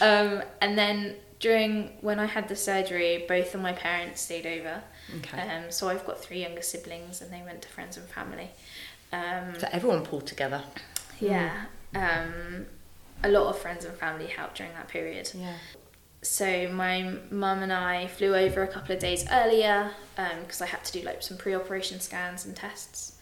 um, 0.00 0.42
and 0.60 0.78
then 0.78 1.16
during 1.40 1.90
when 2.00 2.18
I 2.20 2.26
had 2.26 2.48
the 2.48 2.56
surgery, 2.56 3.24
both 3.28 3.54
of 3.54 3.60
my 3.60 3.72
parents 3.72 4.20
stayed 4.22 4.46
over. 4.46 4.82
Okay. 5.18 5.40
Um, 5.40 5.64
so 5.70 5.88
I've 5.88 6.04
got 6.06 6.20
three 6.22 6.40
younger 6.40 6.62
siblings, 6.62 7.20
and 7.20 7.32
they 7.32 7.42
went 7.44 7.62
to 7.62 7.68
friends 7.68 7.96
and 7.96 8.06
family. 8.08 8.50
Um, 9.12 9.54
So 9.58 9.68
everyone 9.72 10.04
pulled 10.04 10.26
together. 10.26 10.62
Yeah. 11.20 11.66
Um, 11.94 12.66
a 13.24 13.28
lot 13.28 13.46
of 13.48 13.58
friends 13.58 13.84
and 13.84 13.96
family 13.96 14.26
helped 14.26 14.56
during 14.56 14.72
that 14.74 14.88
period. 14.88 15.30
Yeah. 15.34 15.54
So 16.22 16.68
my 16.72 17.18
mum 17.30 17.62
and 17.62 17.72
I 17.72 18.06
flew 18.08 18.34
over 18.34 18.62
a 18.62 18.68
couple 18.68 18.94
of 18.94 19.00
days 19.00 19.24
earlier 19.30 19.92
because 20.40 20.60
I 20.60 20.66
had 20.66 20.84
to 20.84 20.92
do 20.92 21.02
like 21.02 21.22
some 21.22 21.36
pre-operation 21.36 22.00
scans 22.00 22.44
and 22.46 22.56
tests, 22.56 23.16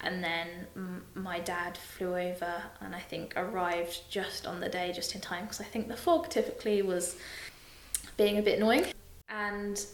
and 0.00 0.22
then 0.22 0.48
m- 0.76 1.04
my 1.14 1.40
dad 1.40 1.76
flew 1.76 2.16
over 2.16 2.62
and 2.80 2.94
I 2.94 3.00
think 3.00 3.34
arrived 3.36 4.02
just 4.08 4.46
on 4.46 4.60
the 4.60 4.68
day, 4.68 4.92
just 4.94 5.14
in 5.14 5.20
time 5.20 5.44
because 5.44 5.60
I 5.60 5.64
think 5.64 5.88
the 5.88 5.96
fog 5.96 6.28
typically 6.30 6.82
was 6.82 7.16
being 8.16 8.38
a 8.38 8.42
bit 8.42 8.58
annoying. 8.58 8.86
And 9.28 9.84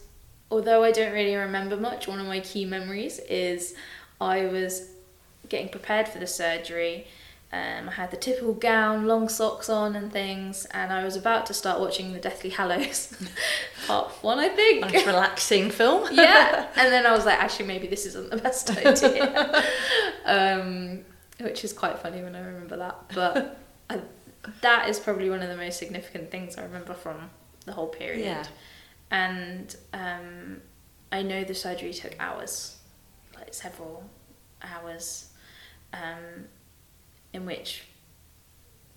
although 0.51 0.83
I 0.83 0.91
don't 0.91 1.13
really 1.13 1.35
remember 1.35 1.77
much, 1.77 2.07
one 2.07 2.19
of 2.19 2.27
my 2.27 2.41
key 2.41 2.65
memories 2.65 3.19
is 3.19 3.73
I 4.19 4.45
was 4.45 4.89
getting 5.49 5.69
prepared 5.69 6.07
for 6.07 6.19
the 6.19 6.27
surgery. 6.27 7.07
Um, 7.53 7.89
I 7.89 7.91
had 7.91 8.11
the 8.11 8.17
typical 8.17 8.53
gown, 8.53 9.07
long 9.07 9.27
socks 9.27 9.67
on, 9.69 9.95
and 9.97 10.11
things, 10.11 10.65
and 10.71 10.93
I 10.93 11.03
was 11.03 11.17
about 11.17 11.45
to 11.47 11.53
start 11.53 11.81
watching 11.81 12.13
The 12.13 12.19
Deathly 12.19 12.49
Hallows, 12.49 13.13
part 13.87 14.09
one, 14.21 14.39
I 14.39 14.47
think. 14.47 14.81
Nice 14.81 15.05
relaxing 15.05 15.69
film. 15.69 16.07
yeah, 16.13 16.67
and 16.77 16.93
then 16.93 17.05
I 17.05 17.11
was 17.11 17.25
like, 17.25 17.39
actually, 17.39 17.65
maybe 17.65 17.87
this 17.87 18.05
isn't 18.05 18.31
the 18.31 18.37
best 18.37 18.69
idea, 18.69 19.63
um, 20.25 21.01
which 21.41 21.65
is 21.65 21.73
quite 21.73 21.99
funny 21.99 22.23
when 22.23 22.37
I 22.37 22.39
remember 22.39 22.77
that. 22.77 23.11
But 23.13 23.59
I, 23.89 23.99
that 24.61 24.87
is 24.87 24.97
probably 24.97 25.29
one 25.29 25.41
of 25.41 25.49
the 25.49 25.57
most 25.57 25.77
significant 25.77 26.31
things 26.31 26.57
I 26.57 26.63
remember 26.63 26.93
from 26.93 27.29
the 27.65 27.73
whole 27.73 27.87
period. 27.87 28.25
Yeah. 28.25 28.45
And 29.11 29.75
um, 29.91 30.61
I 31.11 31.21
know 31.21 31.43
the 31.43 31.53
surgery 31.53 31.93
took 31.93 32.15
hours, 32.17 32.77
like 33.35 33.53
several 33.53 34.09
hours, 34.63 35.31
um, 35.91 36.45
in 37.33 37.45
which 37.45 37.83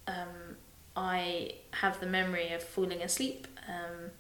um, 0.07 0.57
I 0.97 1.53
have 1.73 2.01
the 2.01 2.07
memory 2.07 2.53
of 2.53 2.63
falling 2.63 3.03
asleep 3.03 3.47
um, 3.69 4.11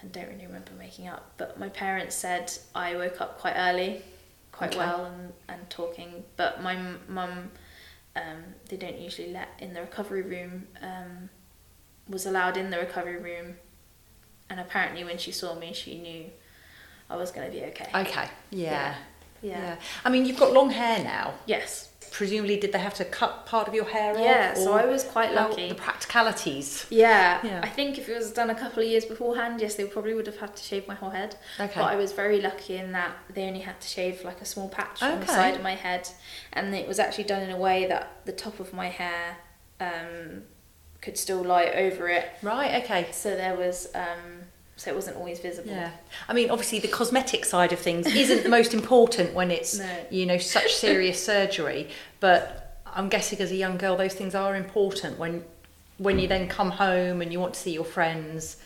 and 0.00 0.12
don't 0.12 0.28
really 0.28 0.46
remember 0.46 0.72
waking 0.78 1.08
up. 1.08 1.32
But 1.36 1.58
my 1.58 1.68
parents 1.68 2.14
said 2.14 2.52
I 2.74 2.96
woke 2.96 3.20
up 3.20 3.38
quite 3.38 3.54
early, 3.56 4.02
quite 4.52 4.70
Okay. 4.70 4.78
well, 4.78 5.06
and, 5.06 5.32
and 5.48 5.70
talking. 5.70 6.24
But 6.36 6.62
my 6.62 6.76
mum, 7.08 7.50
um, 8.16 8.44
they 8.68 8.76
don't 8.76 8.98
usually 8.98 9.32
let 9.32 9.48
in 9.58 9.74
the 9.74 9.80
recovery 9.80 10.22
room, 10.22 10.66
um, 10.82 11.30
was 12.08 12.26
allowed 12.26 12.56
in 12.56 12.70
the 12.70 12.78
recovery 12.78 13.16
room. 13.18 13.56
And 14.50 14.60
apparently, 14.60 15.04
when 15.04 15.16
she 15.16 15.32
saw 15.32 15.54
me, 15.54 15.72
she 15.72 15.98
knew 15.98 16.26
I 17.08 17.16
was 17.16 17.30
going 17.30 17.50
to 17.50 17.52
be 17.56 17.64
okay. 17.64 17.88
Okay. 17.94 18.28
Yeah. 18.50 18.70
Yeah. 18.70 18.94
Yeah. 19.44 19.76
I 20.04 20.10
mean, 20.10 20.24
you've 20.26 20.38
got 20.38 20.52
long 20.52 20.70
hair 20.70 21.02
now. 21.04 21.34
Yes. 21.46 21.90
Presumably, 22.10 22.56
did 22.60 22.70
they 22.72 22.78
have 22.78 22.94
to 22.94 23.04
cut 23.04 23.44
part 23.44 23.66
of 23.66 23.74
your 23.74 23.86
hair 23.86 24.12
off? 24.12 24.20
Yeah, 24.20 24.54
so 24.54 24.72
I 24.72 24.86
was 24.86 25.02
quite 25.02 25.34
lucky. 25.34 25.68
The 25.68 25.74
practicalities. 25.74 26.86
Yeah, 26.88 27.40
Yeah. 27.44 27.60
I 27.62 27.68
think 27.68 27.98
if 27.98 28.08
it 28.08 28.16
was 28.16 28.30
done 28.30 28.50
a 28.50 28.54
couple 28.54 28.82
of 28.84 28.88
years 28.88 29.04
beforehand, 29.04 29.60
yes, 29.60 29.74
they 29.74 29.84
probably 29.84 30.14
would 30.14 30.26
have 30.26 30.38
had 30.38 30.54
to 30.54 30.62
shave 30.62 30.86
my 30.86 30.94
whole 30.94 31.10
head. 31.10 31.34
Okay. 31.58 31.72
But 31.74 31.84
I 31.92 31.96
was 31.96 32.12
very 32.12 32.40
lucky 32.40 32.76
in 32.76 32.92
that 32.92 33.16
they 33.34 33.44
only 33.48 33.60
had 33.60 33.80
to 33.80 33.88
shave 33.88 34.24
like 34.24 34.40
a 34.40 34.44
small 34.44 34.68
patch 34.68 35.02
on 35.02 35.20
the 35.20 35.26
side 35.26 35.56
of 35.56 35.62
my 35.62 35.74
head, 35.74 36.08
and 36.52 36.72
it 36.74 36.86
was 36.86 37.00
actually 37.00 37.24
done 37.24 37.42
in 37.42 37.50
a 37.50 37.56
way 37.58 37.86
that 37.86 38.20
the 38.26 38.32
top 38.32 38.60
of 38.60 38.72
my 38.72 38.88
hair 38.88 39.38
um, 39.80 40.42
could 41.00 41.18
still 41.18 41.42
lie 41.42 41.66
over 41.66 42.08
it, 42.08 42.28
Right. 42.42 42.82
Okay. 42.84 43.08
so 43.10 43.34
there 43.34 43.56
was 43.56 43.88
um, 43.94 44.42
so 44.76 44.90
it 44.90 44.94
wasn't 44.94 45.16
always 45.16 45.38
visible. 45.40 45.70
Yeah. 45.70 45.90
I 46.28 46.32
mean, 46.32 46.50
obviously, 46.50 46.80
the 46.80 46.88
cosmetic 46.88 47.44
side 47.44 47.72
of 47.72 47.78
things 47.78 48.06
isn't 48.24 48.42
the 48.42 48.48
most 48.48 48.74
important 48.74 49.34
when 49.34 49.50
it's, 49.50 49.78
No. 49.78 49.88
you 50.10 50.26
know, 50.26 50.38
such 50.38 50.74
serious 50.74 51.22
surgery. 51.24 51.88
But 52.20 52.80
I'm 52.86 53.08
guessing 53.08 53.40
as 53.40 53.50
a 53.52 53.56
young 53.56 53.76
girl, 53.76 53.96
those 53.96 54.14
things 54.14 54.34
are 54.34 54.56
important 54.56 55.18
when, 55.18 55.44
when 55.98 56.18
you 56.18 56.26
then 56.28 56.48
come 56.48 56.70
home 56.70 57.22
and 57.22 57.32
you 57.32 57.40
want 57.40 57.54
to 57.54 57.60
see 57.60 57.72
your 57.72 57.84
friends. 57.84 58.56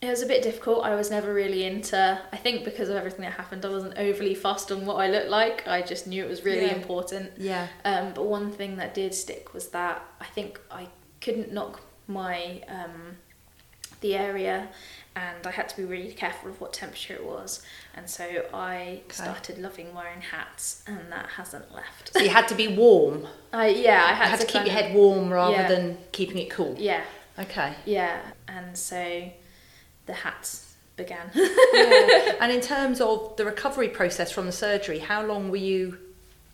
It 0.00 0.08
was 0.10 0.20
a 0.22 0.26
bit 0.26 0.42
difficult. 0.42 0.84
I 0.84 0.94
was 0.94 1.10
never 1.10 1.32
really 1.32 1.64
into. 1.64 2.20
I 2.30 2.36
think 2.36 2.64
because 2.64 2.90
of 2.90 2.96
everything 2.96 3.22
that 3.22 3.32
happened, 3.32 3.64
I 3.64 3.70
wasn't 3.70 3.96
overly 3.96 4.34
fussed 4.34 4.70
on 4.70 4.84
what 4.84 4.96
I 4.96 5.08
looked 5.08 5.30
like. 5.30 5.66
I 5.66 5.80
just 5.80 6.06
knew 6.06 6.22
it 6.22 6.28
was 6.28 6.44
really 6.44 6.66
Yeah. 6.66 6.74
important. 6.74 7.32
Yeah. 7.38 7.68
Um, 7.86 8.12
but 8.14 8.24
one 8.26 8.50
thing 8.52 8.76
that 8.76 8.92
did 8.92 9.14
stick 9.14 9.54
was 9.54 9.68
that 9.68 10.04
I 10.20 10.26
think 10.26 10.60
I 10.70 10.88
couldn't 11.22 11.52
knock 11.52 11.80
my 12.06 12.62
um, 12.68 13.16
the 14.02 14.14
area, 14.14 14.68
and 15.16 15.46
I 15.46 15.50
had 15.50 15.68
to 15.68 15.76
be 15.76 15.84
really 15.84 16.12
careful 16.12 16.50
of 16.50 16.60
what 16.60 16.72
temperature 16.72 17.14
it 17.14 17.24
was. 17.24 17.62
And 17.94 18.08
so 18.10 18.24
I 18.52 19.00
started 19.10 19.58
loving 19.58 19.94
wearing 19.94 20.20
hats, 20.20 20.82
and 20.86 21.00
that 21.12 21.26
hasn't 21.36 21.72
left. 21.74 22.12
So 22.12 22.20
you 22.20 22.30
had 22.30 22.48
to 22.48 22.54
be 22.54 22.68
warm. 22.68 23.26
I 23.52 23.68
yeah, 23.68 24.04
I 24.08 24.12
had, 24.14 24.28
had 24.30 24.40
to, 24.40 24.46
keep 24.46 24.64
your 24.64 24.74
head 24.74 24.94
warm 24.94 25.30
rather 25.32 25.54
Yeah. 25.54 25.68
than 25.68 25.98
keeping 26.12 26.38
it 26.38 26.50
cool. 26.50 26.74
Yeah, 26.78 27.02
Okay. 27.38 27.74
yeah, 27.84 28.20
and 28.48 28.76
so 28.76 29.30
the 30.06 30.12
hats 30.14 30.74
began. 30.96 31.30
Yeah. 31.34 32.36
And 32.40 32.52
in 32.52 32.60
terms 32.60 33.00
of 33.00 33.36
the 33.36 33.44
recovery 33.44 33.88
process 33.88 34.30
from 34.30 34.46
the 34.46 34.52
surgery, 34.52 34.98
how 35.00 35.24
long 35.24 35.50
were 35.50 35.56
you? 35.56 35.98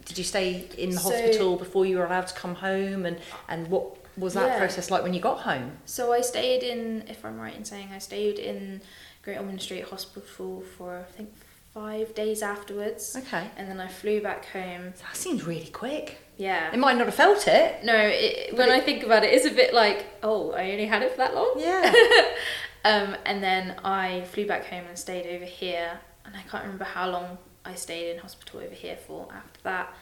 Did 0.06 0.16
you 0.18 0.24
stay 0.24 0.66
in 0.78 0.90
the 0.90 0.96
So- 0.98 1.10
hospital 1.10 1.56
before 1.56 1.84
you 1.86 1.98
were 1.98 2.06
allowed 2.06 2.26
to 2.28 2.34
come 2.34 2.54
home? 2.56 3.04
And 3.06 3.18
and 3.48 3.68
what 3.68 3.99
was 4.16 4.34
that 4.34 4.46
Yeah. 4.48 4.58
process 4.58 4.90
like 4.90 5.02
when 5.02 5.14
you 5.14 5.20
got 5.20 5.40
home? 5.40 5.78
So 5.86 6.12
I 6.12 6.20
stayed 6.20 6.62
in, 6.62 7.04
if 7.08 7.24
I'm 7.24 7.38
right 7.38 7.54
in 7.54 7.64
saying, 7.64 7.90
I 7.94 7.98
stayed 7.98 8.38
in 8.38 8.80
Great 9.22 9.38
Ormond 9.38 9.60
Street 9.62 9.84
Hospital 9.84 10.62
for 10.76 10.98
I 10.98 11.12
think 11.16 11.30
five 11.74 12.14
days 12.14 12.42
afterwards, 12.42 13.14
Okay. 13.16 13.46
and 13.56 13.68
then 13.68 13.78
I 13.80 13.86
flew 13.86 14.20
back 14.20 14.46
home. 14.46 14.92
That 15.00 15.14
seems 15.16 15.44
really 15.44 15.68
quick. 15.68 16.18
Yeah. 16.36 16.72
It 16.72 16.78
might 16.78 16.96
not 16.96 17.06
have 17.06 17.14
felt 17.14 17.46
it. 17.46 17.84
No, 17.84 17.94
it, 17.96 18.56
when 18.56 18.68
it- 18.70 18.74
I 18.74 18.80
think 18.80 19.04
about 19.04 19.22
it, 19.24 19.32
it's 19.32 19.46
a 19.46 19.50
bit 19.50 19.72
like, 19.72 20.06
oh, 20.22 20.50
I 20.52 20.72
only 20.72 20.86
had 20.86 21.02
it 21.02 21.12
for 21.12 21.18
that 21.18 21.34
long. 21.34 21.52
Yeah. 21.56 21.92
Um, 22.82 23.14
and 23.26 23.42
then 23.42 23.74
I 23.84 24.22
flew 24.32 24.46
back 24.46 24.64
home 24.64 24.84
and 24.88 24.98
stayed 24.98 25.26
over 25.36 25.44
here, 25.44 26.00
and 26.24 26.34
I 26.34 26.40
can't 26.50 26.62
remember 26.64 26.84
how 26.84 27.10
long 27.10 27.36
I 27.62 27.74
stayed 27.74 28.10
in 28.14 28.18
hospital 28.18 28.60
over 28.60 28.74
here 28.74 28.96
for 28.96 29.28
after 29.34 29.60
that. 29.64 29.94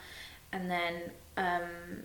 And 0.53 0.71
then 0.71 1.11
um, 1.37 2.05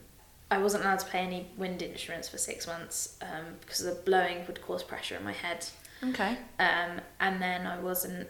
I 0.53 0.57
wasn't 0.60 0.83
allowed 0.83 1.00
to 1.00 1.05
play 1.07 1.22
any 1.22 1.48
wind 1.57 1.81
instruments 1.81 2.29
for 2.29 2.38
six 2.38 2.67
months 2.67 3.17
um, 3.22 3.45
because 3.62 3.79
the 3.79 3.95
blowing 4.05 4.45
would 4.48 4.62
cause 4.62 4.83
pressure 4.83 5.15
in 5.15 5.24
my 5.24 5.31
head. 5.33 5.65
okay. 6.03 6.38
Um, 6.60 7.01
and 7.19 7.41
then 7.41 7.65
I 7.65 7.79
wasn't, 7.79 8.27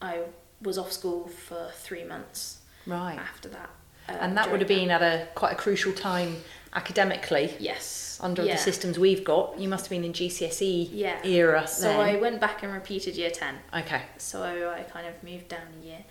I 0.00 0.20
was 0.62 0.78
off 0.78 0.92
school 0.92 1.26
for 1.28 1.70
three 1.74 2.04
months 2.04 2.58
Right. 2.86 3.18
after 3.18 3.48
that. 3.48 3.70
um, 4.08 4.16
and 4.20 4.36
that 4.36 4.50
would 4.50 4.60
have 4.60 4.68
been 4.68 4.90
at 4.90 5.02
a 5.02 5.26
quite 5.34 5.52
a 5.52 5.56
crucial 5.56 5.92
time 5.92 6.36
academically. 6.74 7.54
Yes. 7.58 8.18
Under 8.22 8.44
yeah. 8.44 8.52
the 8.54 8.58
systems 8.60 8.98
we've 8.98 9.24
got, 9.24 9.58
you 9.58 9.68
must 9.68 9.86
have 9.86 9.90
been 9.90 10.04
in 10.04 10.12
GCSE 10.12 10.88
Yeah. 10.92 11.18
Era. 11.24 11.66
So 11.66 11.88
then. 11.88 11.98
I 12.00 12.16
went 12.16 12.40
back 12.40 12.62
and 12.62 12.72
repeated 12.72 13.16
year 13.16 13.30
10. 13.30 13.56
Okay. 13.80 14.02
So 14.18 14.42
I 14.78 14.82
kind 14.84 15.06
of 15.08 15.14
moved 15.24 15.48
down 15.48 15.66
a 15.82 15.84
year 15.86 16.04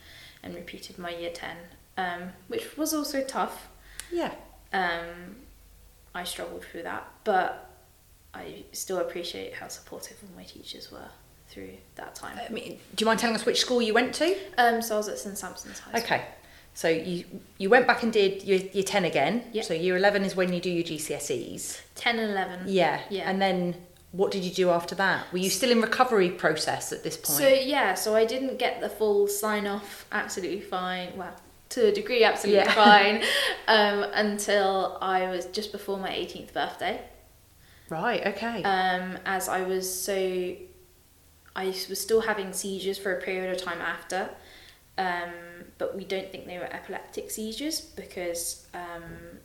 and 0.43 0.55
repeated 0.55 0.97
my 0.97 1.11
year 1.15 1.31
10, 1.31 1.55
um, 1.97 2.33
which 2.49 2.75
was 2.75 2.93
also 2.93 3.23
tough. 3.23 3.69
Yeah. 4.11 4.33
Um, 4.73 5.37
I 6.15 6.23
struggled 6.23 6.63
through 6.63 6.83
that, 6.83 7.07
but 7.23 7.69
I 8.33 8.63
still 8.71 8.99
appreciate 8.99 9.53
how 9.53 9.67
supportive 9.67 10.17
my 10.35 10.43
teachers 10.43 10.91
were 10.91 11.09
through 11.49 11.71
that 11.95 12.15
time. 12.15 12.37
I 12.37 12.51
mean, 12.51 12.79
do 12.95 13.03
you 13.03 13.05
mind 13.05 13.19
telling 13.19 13.35
us 13.35 13.45
which 13.45 13.59
school 13.59 13.81
you 13.81 13.93
went 13.93 14.13
to? 14.15 14.35
Um, 14.57 14.81
so 14.81 14.95
I 14.95 14.97
was 14.97 15.07
at 15.07 15.19
St 15.19 15.37
Sampson's 15.37 15.79
High 15.79 15.99
School. 15.99 16.03
Okay. 16.03 16.25
So 16.75 16.87
you 16.87 17.25
you 17.59 17.69
went 17.69 17.85
back 17.85 18.01
and 18.01 18.11
did 18.11 18.43
your, 18.43 18.57
your 18.57 18.83
10 18.83 19.05
again. 19.05 19.43
Yeah. 19.51 19.61
So 19.61 19.73
year 19.75 19.95
11 19.95 20.23
is 20.23 20.35
when 20.35 20.51
you 20.51 20.59
do 20.59 20.71
your 20.71 20.83
GCSEs. 20.83 21.81
10 21.95 22.19
and 22.19 22.31
11. 22.31 22.61
Yeah. 22.67 23.01
Yeah. 23.09 23.29
And 23.29 23.39
then 23.39 23.75
what 24.11 24.31
did 24.31 24.43
you 24.43 24.51
do 24.51 24.69
after 24.69 24.95
that? 24.95 25.31
Were 25.31 25.39
you 25.39 25.49
still 25.49 25.71
in 25.71 25.81
recovery 25.81 26.29
process 26.29 26.91
at 26.91 27.03
this 27.03 27.17
point? 27.17 27.39
So 27.39 27.47
yeah, 27.47 27.93
so 27.93 28.15
I 28.15 28.25
didn't 28.25 28.57
get 28.57 28.81
the 28.81 28.89
full 28.89 29.27
sign 29.27 29.67
off. 29.67 30.05
Absolutely 30.11 30.61
fine. 30.61 31.15
Well, 31.15 31.35
to 31.73 31.87
a 31.87 31.91
degree, 31.91 32.23
absolutely 32.23 32.63
Yeah. 32.65 32.73
fine. 32.73 33.23
Um, 33.67 34.03
until 34.13 34.97
I 35.01 35.29
was 35.29 35.45
just 35.47 35.71
before 35.71 35.97
my 35.97 36.09
18th 36.09 36.51
birthday. 36.53 37.01
right. 37.89 38.25
Okay. 38.27 38.61
Um, 38.63 39.17
as 39.25 39.47
I 39.47 39.61
was 39.61 39.85
so, 40.07 40.55
I 41.55 41.65
was 41.67 42.01
still 42.01 42.21
having 42.21 42.51
seizures 42.51 42.97
for 42.97 43.17
a 43.17 43.21
period 43.21 43.55
of 43.55 43.61
time 43.61 43.79
after. 43.81 44.29
Um, 44.97 45.31
but 45.77 45.95
we 45.95 46.03
don't 46.03 46.29
think 46.31 46.45
they 46.45 46.57
were 46.57 46.65
epileptic 46.71 47.31
seizures 47.31 47.79
because 47.81 48.67
um, 48.73 49.39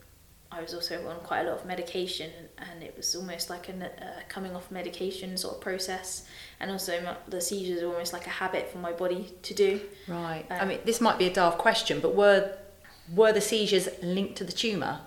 I 0.50 0.62
was 0.62 0.73
also 0.75 1.07
on 1.09 1.17
quite 1.21 1.40
a 1.40 1.50
lot 1.50 1.59
of 1.61 1.67
medication, 1.67 2.31
and 2.57 2.83
it 2.83 2.95
was 2.97 3.14
almost 3.14 3.50
like 3.50 3.69
a 3.69 3.73
uh, 3.85 4.21
coming 4.28 4.57
off 4.57 4.71
medication 4.71 5.37
sort 5.37 5.57
of 5.57 5.61
process, 5.61 6.26
and 6.59 6.71
also 6.71 7.00
my, 7.02 7.17
the 7.28 7.40
seizures 7.40 7.83
were 7.83 7.90
almost 7.93 8.12
like 8.14 8.26
a 8.26 8.31
habit 8.31 8.71
for 8.73 8.78
my 8.78 8.93
body 8.93 9.31
to 9.43 9.55
do. 9.55 9.81
Right. 10.07 10.45
I 10.50 10.61
Um, 10.61 10.69
mean, 10.69 10.78
this 10.85 11.00
might 11.00 11.19
be 11.19 11.26
a 11.26 11.33
daft 11.33 11.59
question, 11.59 12.00
but 12.00 12.14
were 12.14 12.52
were 13.14 13.33
the 13.33 13.40
seizures 13.40 13.88
linked 14.02 14.37
to 14.37 14.45
the 14.45 14.52
tumour? 14.52 15.00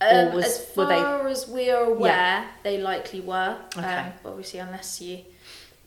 Um, 0.00 0.28
Or 0.28 0.30
was- 0.36 0.44
as 0.46 0.76
were 0.76 0.86
they- 0.86 0.94
far 0.94 1.28
as 1.28 1.46
we 1.48 1.70
are 1.70 1.84
aware, 1.84 2.48
they 2.62 2.78
likely 2.78 3.20
were. 3.20 3.58
Okay. 3.76 3.86
Um, 3.96 4.12
obviously, 4.24 4.60
unless 4.60 5.00
you 5.00 5.24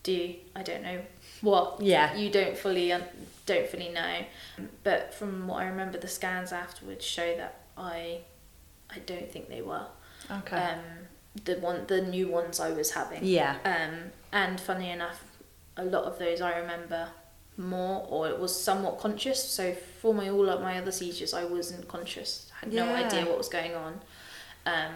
do, 0.04 0.36
I 0.56 0.62
don't 0.64 0.84
know 0.84 1.02
what. 1.42 1.82
Yeah. 1.82 2.14
You 2.16 2.30
don't 2.30 2.58
fully 2.58 2.92
un- 2.94 3.04
don't 3.46 3.68
fully 3.68 3.90
know. 3.90 4.26
But 4.84 5.14
from 5.14 5.48
what 5.48 5.62
I 5.64 5.68
remember, 5.68 5.98
the 5.98 6.08
scans 6.08 6.52
afterwards 6.54 7.04
show 7.06 7.36
that 7.38 7.56
I, 7.78 8.20
I 8.96 9.00
don't 9.00 9.32
think 9.32 9.50
they 9.50 9.62
were. 9.62 9.86
Okay. 10.32 10.56
Um, 10.58 10.80
the 11.46 11.56
one, 11.56 11.86
the 11.88 12.02
new 12.02 12.28
ones 12.28 12.60
I 12.60 12.72
was 12.72 12.92
having. 12.92 13.24
yeah. 13.26 13.58
Um, 13.66 14.12
and 14.32 14.60
funny 14.60 14.90
enough, 14.92 15.24
a 15.78 15.84
lot 15.86 16.04
of 16.06 16.20
those 16.20 16.42
I 16.42 16.58
remember 16.60 17.10
more, 17.58 18.06
or 18.10 18.28
it 18.30 18.40
was 18.40 18.58
somewhat 18.60 19.00
conscious. 19.00 19.44
So 19.44 19.74
for 20.02 20.14
my 20.14 20.30
all 20.30 20.50
of 20.50 20.62
my 20.62 20.78
other 20.78 20.92
seizures, 20.92 21.34
I 21.34 21.44
wasn't 21.46 21.88
conscious. 21.88 22.52
I 22.56 22.66
had 22.66 22.74
no 22.74 22.94
idea 22.94 23.26
what 23.26 23.38
was 23.38 23.50
going 23.50 23.76
on. 23.76 24.02
Um, 24.66 24.94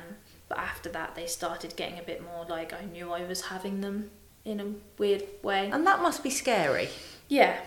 but 0.49 0.57
after 0.59 0.89
that, 0.89 1.15
they 1.15 1.25
started 1.27 1.75
getting 1.75 1.99
a 1.99 2.03
bit 2.03 2.23
more 2.23 2.45
like 2.45 2.73
I 2.73 2.85
knew 2.85 3.11
I 3.11 3.23
was 3.25 3.41
having 3.41 3.81
them 3.81 4.11
in 4.45 4.59
a 4.59 4.65
weird 4.97 5.23
way. 5.43 5.69
And 5.71 5.85
that 5.85 6.01
must 6.01 6.23
be 6.23 6.29
scary. 6.29 6.89
Yeah, 7.27 7.59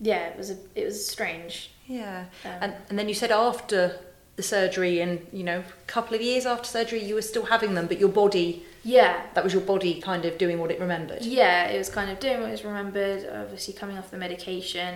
yeah, 0.00 0.26
it 0.28 0.36
was 0.36 0.50
a, 0.50 0.56
it 0.74 0.84
was 0.84 1.06
strange. 1.06 1.70
Yeah. 1.86 2.26
Um, 2.44 2.50
And 2.60 2.74
and 2.88 2.98
then 2.98 3.08
you 3.08 3.14
said 3.14 3.30
after 3.30 3.98
the 4.40 4.46
surgery 4.56 5.00
and 5.04 5.12
you 5.32 5.44
know 5.44 5.58
a 5.60 5.86
couple 5.86 6.14
of 6.14 6.22
years 6.22 6.44
after 6.46 6.64
surgery 6.76 7.02
you 7.04 7.14
were 7.14 7.22
still 7.32 7.46
having 7.54 7.74
them, 7.74 7.86
but 7.86 7.98
your 8.04 8.08
body 8.22 8.48
Yeah, 8.82 9.14
that 9.34 9.44
was 9.44 9.52
your 9.52 9.62
body 9.74 10.00
kind 10.00 10.24
of 10.24 10.38
doing 10.38 10.58
what 10.62 10.70
it 10.70 10.80
remembered. 10.80 11.22
Yeah, 11.22 11.68
it 11.74 11.76
was 11.78 11.90
kind 11.90 12.10
of 12.10 12.18
doing 12.26 12.40
what 12.40 12.50
was 12.50 12.64
remembered. 12.64 13.20
Obviously, 13.42 13.74
coming 13.74 13.98
off 13.98 14.10
the 14.10 14.16
medication, 14.16 14.94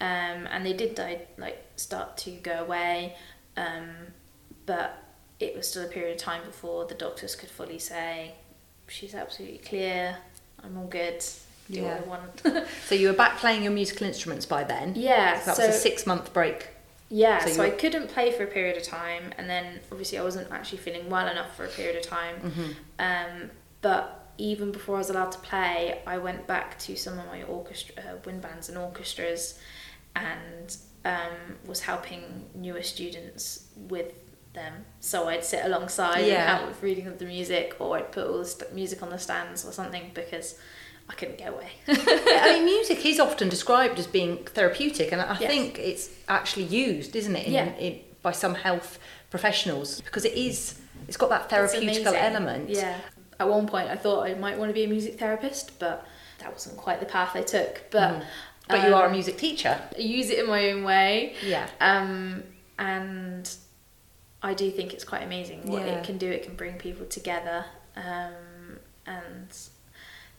um, 0.00 0.40
and 0.52 0.64
they 0.66 0.72
did 0.82 0.94
die, 0.94 1.18
like 1.36 1.58
start 1.76 2.16
to 2.24 2.30
go 2.50 2.56
away, 2.66 3.14
um, 3.56 3.88
but 4.66 4.88
it 5.38 5.54
was 5.56 5.68
still 5.68 5.84
a 5.84 5.88
period 5.88 6.12
of 6.16 6.18
time 6.18 6.42
before 6.46 6.86
the 6.86 6.94
doctors 6.94 7.34
could 7.36 7.50
fully 7.50 7.78
say 7.78 8.32
she's 8.88 9.14
absolutely 9.14 9.58
clear. 9.58 10.16
I'm 10.64 10.76
all 10.78 10.86
good. 10.86 11.22
Do 11.70 11.80
Yeah. 11.80 12.00
what 12.00 12.20
I 12.44 12.50
want. 12.54 12.66
So 12.88 12.94
you 12.94 13.06
were 13.08 13.18
back 13.24 13.38
playing 13.38 13.62
your 13.62 13.72
musical 13.72 14.06
instruments 14.06 14.44
by 14.46 14.64
then. 14.64 14.94
yeah, 14.96 15.38
So 15.40 15.44
that 15.46 15.56
so 15.56 15.66
was 15.66 15.76
a 15.76 15.78
six 15.78 16.06
month 16.06 16.32
break. 16.32 16.68
Yeah, 17.10 17.44
so 17.44 17.50
so, 17.50 17.62
I 17.62 17.70
couldn't 17.70 18.08
play 18.08 18.30
for 18.30 18.44
a 18.44 18.46
period 18.46 18.76
of 18.76 18.84
time, 18.84 19.34
and 19.36 19.50
then 19.50 19.80
obviously 19.90 20.16
I 20.18 20.22
wasn't 20.22 20.50
actually 20.52 20.78
feeling 20.78 21.10
well 21.10 21.26
enough 21.28 21.54
for 21.56 21.64
a 21.64 21.68
period 21.68 21.96
of 21.96 22.02
time. 22.02 22.36
Mm-hmm. 22.40 22.70
Um, 23.00 23.50
but 23.82 24.32
even 24.38 24.70
before 24.72 24.94
I 24.94 24.98
was 24.98 25.10
allowed 25.10 25.32
to 25.32 25.38
play, 25.40 26.00
I 26.06 26.18
went 26.18 26.46
back 26.46 26.78
to 26.80 26.96
some 26.96 27.18
of 27.18 27.26
my 27.26 27.42
orchestra, 27.42 27.94
uh, 27.98 28.16
wind 28.24 28.40
bands 28.40 28.68
and 28.68 28.78
orchestras, 28.78 29.58
and 30.14 30.76
um, 31.04 31.56
was 31.66 31.80
helping 31.80 32.48
newer 32.54 32.82
students 32.82 33.66
with 33.76 34.12
them. 34.52 34.84
So 35.00 35.28
I'd 35.28 35.44
sit 35.44 35.64
alongside 35.64 36.20
Yeah. 36.26 36.34
and 36.34 36.58
help 36.58 36.68
with 36.68 36.82
reading 36.82 37.06
of 37.06 37.18
the 37.18 37.24
music, 37.24 37.76
or 37.80 37.96
I'd 37.96 38.12
put 38.12 38.26
all 38.28 38.38
the 38.38 38.44
st- 38.44 38.72
music 38.72 39.02
on 39.02 39.10
the 39.10 39.18
stands 39.18 39.64
or 39.64 39.72
something 39.72 40.10
because 40.14 40.58
I 41.10 41.14
couldn't 41.14 41.38
get 41.38 41.48
away. 41.52 41.68
I 41.88 42.52
mean, 42.54 42.64
music 42.64 43.04
is 43.04 43.18
often 43.18 43.48
described 43.48 43.98
as 43.98 44.06
being 44.06 44.36
therapeutic, 44.44 45.10
and 45.12 45.20
I 45.20 45.36
Yes. 45.40 45.50
think 45.50 45.78
it's 45.78 46.08
actually 46.28 46.64
used, 46.66 47.16
isn't 47.16 47.34
it, 47.34 47.46
in, 47.48 47.52
Yeah. 47.52 47.74
in, 47.76 48.00
by 48.22 48.30
some 48.32 48.54
health 48.54 48.98
professionals 49.30 50.00
because 50.02 50.24
it 50.24 50.34
is. 50.34 50.78
It's 51.08 51.16
got 51.16 51.30
that 51.30 51.42
It's 51.52 51.74
therapeutical 51.74 52.14
element. 52.14 52.70
Yeah. 52.70 52.96
At 53.40 53.48
one 53.48 53.66
point, 53.66 53.88
I 53.88 53.96
thought 53.96 54.26
I 54.28 54.34
might 54.34 54.56
want 54.58 54.68
to 54.70 54.74
be 54.74 54.84
a 54.84 54.88
music 54.88 55.18
therapist, 55.18 55.78
but 55.80 56.06
that 56.38 56.52
wasn't 56.52 56.76
quite 56.76 57.00
the 57.00 57.06
path 57.06 57.32
I 57.34 57.42
took. 57.42 57.90
But 57.90 58.10
Mhm. 58.20 58.24
But 58.68 58.86
you 58.86 58.94
are 58.94 59.02
a 59.04 59.06
um, 59.06 59.12
music 59.12 59.36
teacher. 59.36 59.80
I 59.96 60.00
use 60.00 60.30
it 60.30 60.38
in 60.38 60.46
my 60.46 60.70
own 60.70 60.84
way. 60.84 61.34
Yeah. 61.44 61.66
Um, 61.80 62.44
and 62.78 63.52
I 64.44 64.54
do 64.54 64.70
think 64.70 64.92
it's 64.94 65.02
quite 65.04 65.22
amazing 65.24 65.66
what 65.66 65.82
Yeah. 65.84 65.94
it 65.98 66.04
can 66.04 66.18
do. 66.18 66.30
It 66.30 66.44
can 66.44 66.54
bring 66.54 66.74
people 66.78 67.04
together 67.06 67.64
um, 67.96 68.78
and 69.06 69.48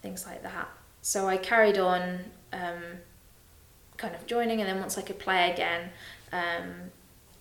things 0.01 0.25
like 0.25 0.43
that. 0.43 0.67
So 1.01 1.27
I 1.27 1.37
carried 1.37 1.77
on 1.77 2.19
um, 2.53 2.81
kind 3.97 4.15
of 4.15 4.25
joining, 4.27 4.59
and 4.61 4.69
then 4.69 4.79
once 4.79 4.97
I 4.97 5.01
could 5.01 5.19
play 5.19 5.51
again, 5.51 5.89
um, 6.31 6.73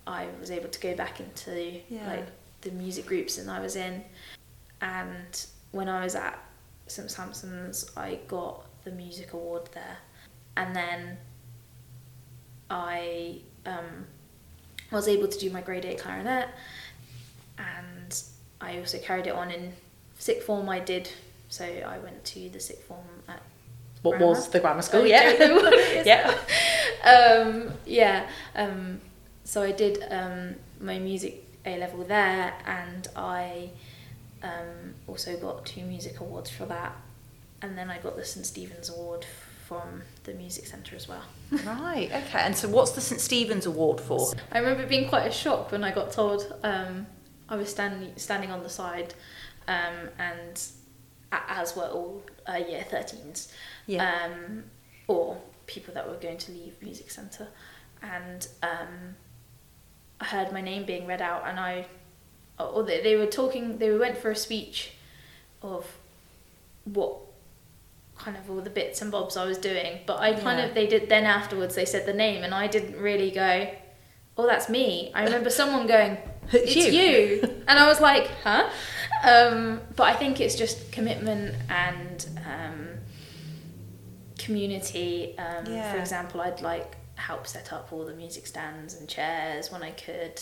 I 0.07 0.27
was 0.41 0.51
able 0.51 0.69
to 0.69 0.81
go 0.81 0.95
back 0.97 1.21
into 1.21 1.81
Yeah. 1.89 2.07
like 2.07 2.27
the 2.63 2.71
music 2.73 3.07
groups 3.07 3.37
that 3.37 3.49
I 3.49 3.61
was 3.61 3.77
in. 3.77 4.05
And 4.81 5.47
when 5.73 5.89
I 5.89 6.03
was 6.05 6.15
at 6.15 6.39
St 6.87 7.11
Sampson's, 7.11 7.91
I 7.97 8.19
got 8.29 8.67
the 8.85 8.91
music 8.91 9.33
award 9.35 9.69
there, 9.75 9.99
and 10.57 10.75
then 10.75 11.19
I 12.71 13.39
um, 13.67 14.07
was 14.91 15.09
able 15.09 15.29
to 15.29 15.39
do 15.39 15.51
my 15.51 15.61
grade 15.61 15.85
eight 15.85 15.99
clarinet, 15.99 16.49
and 17.59 18.23
I 18.61 18.79
also 18.79 18.99
carried 18.99 19.27
it 19.27 19.35
on 19.35 19.51
in 19.51 19.73
sixth 20.19 20.47
form. 20.47 20.69
I 20.69 20.81
did, 20.81 21.11
so 21.51 21.65
I 21.65 21.99
went 21.99 22.25
to 22.25 22.49
the 22.49 22.61
sixth 22.61 22.85
form 22.85 23.05
at 23.29 23.43
What 24.03 24.13
grammar. 24.19 24.27
was 24.27 24.49
the 24.49 24.61
grammar 24.61 24.83
school? 24.83 25.03
I 25.03 25.07
yeah. 25.07 25.37
don't 25.37 25.57
know 25.57 25.63
what 25.63 25.73
it 25.75 25.99
is. 25.99 26.07
yeah. 26.07 26.35
um, 27.05 27.73
yeah. 27.85 28.27
Um, 28.55 29.01
so 29.45 29.63
I 29.63 29.73
did 29.73 30.03
um, 30.11 30.55
my 30.81 30.99
music 31.01 31.45
A 31.67 31.77
level 31.79 32.05
there, 32.05 32.55
and 32.65 33.09
I 33.17 33.71
um, 34.43 34.95
also 35.09 35.37
got 35.37 35.67
two 35.67 35.83
music 35.83 36.21
awards 36.21 36.51
for 36.51 36.67
that, 36.67 36.97
and 37.63 37.77
then 37.77 37.91
I 37.91 37.99
got 37.99 38.17
the 38.17 38.25
St 38.25 38.47
Stephen's 38.47 38.89
Award 38.89 39.27
from 39.67 40.03
the 40.25 40.35
music 40.35 40.67
centre 40.67 40.95
as 40.95 41.09
well. 41.09 41.25
Right. 41.51 42.11
Okay. 42.13 42.39
And 42.39 42.57
so, 42.57 42.69
what's 42.69 42.93
the 42.93 43.01
St 43.01 43.21
Stephen's 43.21 43.67
Award 43.67 44.01
for? 44.01 44.33
I 44.53 44.59
remember 44.59 44.85
it 44.85 44.89
being 44.89 45.09
quite 45.09 45.27
a 45.27 45.33
shock 45.33 45.73
when 45.73 45.83
I 45.83 45.91
got 45.93 46.13
told 46.13 46.55
um, 46.63 47.07
I 47.49 47.57
was 47.57 47.69
standing 47.69 48.13
standing 48.17 48.53
on 48.53 48.63
the 48.63 48.69
side, 48.71 49.15
um, 49.67 50.11
and 50.19 50.63
as 51.33 51.77
were 51.77 51.85
all 51.89 52.23
uh, 52.49 52.57
year 52.57 52.85
13s, 52.91 53.49
Yeah. 53.87 54.05
um, 54.25 54.65
or 55.09 55.41
people 55.67 55.95
that 55.95 56.09
were 56.09 56.17
going 56.17 56.39
to 56.39 56.53
leave 56.53 56.75
music 56.83 57.11
centre, 57.11 57.49
and 58.03 58.49
um, 58.63 59.15
I 60.21 60.25
heard 60.27 60.53
my 60.53 60.61
name 60.61 60.85
being 60.85 61.07
read 61.07 61.23
out, 61.23 61.45
and 61.47 61.59
I, 61.61 61.87
or 62.59 62.83
they, 62.83 63.01
they 63.03 63.17
were 63.17 63.27
talking, 63.27 63.79
they 63.79 63.95
went 63.97 64.19
for 64.19 64.31
a 64.31 64.37
speech 64.37 64.93
of 65.63 65.87
what 66.85 67.17
kind 68.19 68.37
of 68.37 68.51
all 68.51 68.61
the 68.61 68.71
bits 68.71 69.01
and 69.01 69.11
bobs 69.11 69.37
I 69.37 69.45
was 69.47 69.59
doing, 69.59 70.01
but 70.07 70.19
I 70.19 70.33
kind 70.35 70.59
Yeah. 70.59 70.67
of 70.67 70.75
they 70.75 70.87
did 70.87 71.09
then 71.09 71.25
afterwards 71.25 71.75
they 71.75 71.85
said 71.85 72.07
the 72.07 72.13
name, 72.13 72.43
and 72.45 72.53
I 72.55 72.67
didn't 72.67 72.97
really 73.01 73.31
go, 73.31 73.71
oh 74.37 74.47
that's 74.47 74.69
me. 74.69 75.11
I 75.15 75.25
remember 75.25 75.51
someone 75.51 75.87
going, 75.87 76.19
It's 76.53 76.75
it's 76.77 76.87
you." 76.93 77.03
you. 77.03 77.43
and 77.69 77.79
I 77.79 77.87
was 77.89 78.01
like, 78.01 78.27
huh? 78.43 78.69
Um, 79.23 79.81
but 79.97 80.05
I 80.05 80.15
think 80.15 80.41
it's 80.41 80.55
just 80.55 80.91
commitment 80.93 81.55
and 81.69 82.27
um, 82.47 82.89
community. 84.39 85.35
Um, 85.39 85.67
Yeah. 85.67 85.93
For 85.93 85.99
example, 85.99 86.41
I'd 86.41 86.61
like 86.63 86.97
help 87.17 87.47
set 87.47 87.73
up 87.73 87.93
all 87.93 88.05
the 88.07 88.15
music 88.15 88.47
stands 88.47 88.95
and 88.95 89.09
chairs 89.09 89.71
when 89.71 89.83
I 89.83 89.91
could. 89.93 90.41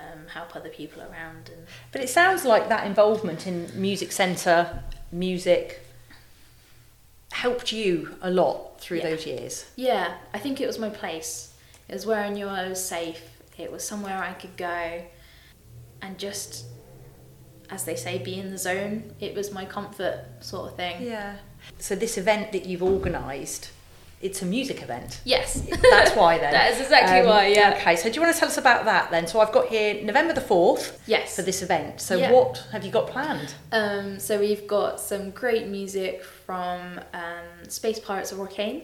Um, 0.00 0.26
help 0.26 0.56
other 0.56 0.70
people 0.70 1.00
around 1.02 1.50
and 1.54 1.68
But 1.92 2.00
it 2.00 2.08
sounds 2.08 2.44
like 2.44 2.68
that 2.68 2.84
involvement 2.84 3.46
in 3.46 3.70
music 3.80 4.10
centre, 4.10 4.82
music, 5.12 5.86
helped 7.30 7.70
you 7.70 8.16
a 8.20 8.28
lot 8.28 8.80
through 8.80 8.98
Yeah. 8.98 9.10
those 9.10 9.24
years. 9.24 9.66
yeah, 9.76 10.16
I 10.32 10.40
think 10.40 10.60
it 10.60 10.66
was 10.66 10.80
my 10.80 10.88
place. 10.90 11.52
It 11.88 11.92
was 11.94 12.06
where 12.06 12.20
I 12.24 12.28
knew 12.28 12.48
I 12.48 12.68
was 12.68 12.84
safe. 12.84 13.22
It 13.56 13.70
was 13.70 13.86
somewhere 13.86 14.18
I 14.20 14.32
could 14.32 14.56
go 14.56 15.02
and 16.02 16.18
just, 16.18 16.64
as 17.74 17.84
they 17.84 17.96
say, 17.96 18.18
be 18.18 18.38
in 18.38 18.50
the 18.50 18.58
zone. 18.58 19.12
It 19.20 19.34
was 19.34 19.52
my 19.52 19.64
comfort 19.64 20.24
sort 20.40 20.70
of 20.70 20.76
thing. 20.76 21.02
Yeah. 21.02 21.36
So 21.78 21.94
this 21.94 22.16
event 22.16 22.52
that 22.52 22.66
you've 22.66 22.82
organised, 22.82 23.70
it's 24.22 24.40
a 24.42 24.46
music 24.46 24.80
event. 24.82 25.20
Yes. 25.24 25.60
That's 25.90 26.14
why 26.16 26.38
then. 26.42 26.52
That 26.52 26.72
is 26.72 26.80
exactly 26.80 27.26
why, 27.28 27.48
yeah. 27.48 27.74
Okay, 27.78 27.96
so 27.96 28.08
do 28.08 28.14
you 28.14 28.20
want 28.22 28.32
to 28.32 28.38
tell 28.38 28.48
us 28.48 28.56
about 28.58 28.84
that 28.86 29.10
then? 29.10 29.26
So 29.26 29.40
I've 29.40 29.52
got 29.52 29.66
here 29.68 30.02
November 30.02 30.32
the 30.32 30.40
4th 30.40 30.96
Yes. 31.06 31.36
for 31.36 31.42
this 31.42 31.62
event. 31.62 32.00
So 32.00 32.16
Yeah. 32.16 32.30
what 32.32 32.64
have 32.72 32.84
you 32.84 32.90
got 32.90 33.08
planned? 33.08 33.54
Um, 33.72 34.18
so 34.20 34.38
we've 34.38 34.66
got 34.66 35.00
some 35.00 35.30
great 35.30 35.66
music 35.66 36.22
from 36.22 37.00
um, 37.12 37.68
Space 37.68 37.98
Pirates 37.98 38.32
of 38.32 38.38
Rockane 38.38 38.82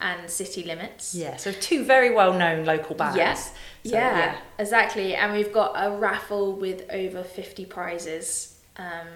and 0.00 0.28
City 0.30 0.62
Limits. 0.64 1.14
Yeah, 1.14 1.36
so 1.36 1.52
two 1.52 1.84
very 1.84 2.12
well 2.14 2.32
known 2.32 2.64
local 2.64 2.94
bands. 2.96 3.16
Yes. 3.16 3.52
So, 3.84 3.92
yeah, 3.92 4.36
exactly. 4.58 5.14
And 5.14 5.32
we've 5.32 5.52
got 5.52 5.72
a 5.76 5.96
raffle 5.96 6.54
with 6.54 6.84
over 6.90 7.22
50 7.22 7.64
prizes. 7.66 8.58
Um, 8.76 9.06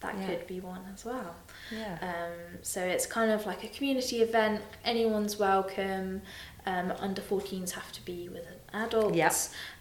that 0.00 0.16
Yeah. 0.18 0.26
could 0.26 0.46
be 0.46 0.60
one 0.60 0.80
as 0.94 1.04
well. 1.04 1.34
Yeah. 1.70 1.98
Um, 2.00 2.58
so 2.62 2.80
it's 2.82 3.04
kind 3.06 3.30
of 3.30 3.44
like 3.44 3.64
a 3.64 3.68
community 3.68 4.22
event. 4.22 4.62
Anyone's 4.84 5.38
welcome. 5.38 6.22
Um, 6.66 6.92
under 6.98 7.20
14s 7.20 7.72
have 7.72 7.90
to 7.92 8.04
be 8.04 8.28
with 8.28 8.46
an 8.46 8.82
adult. 8.84 9.14
Yep. 9.14 9.32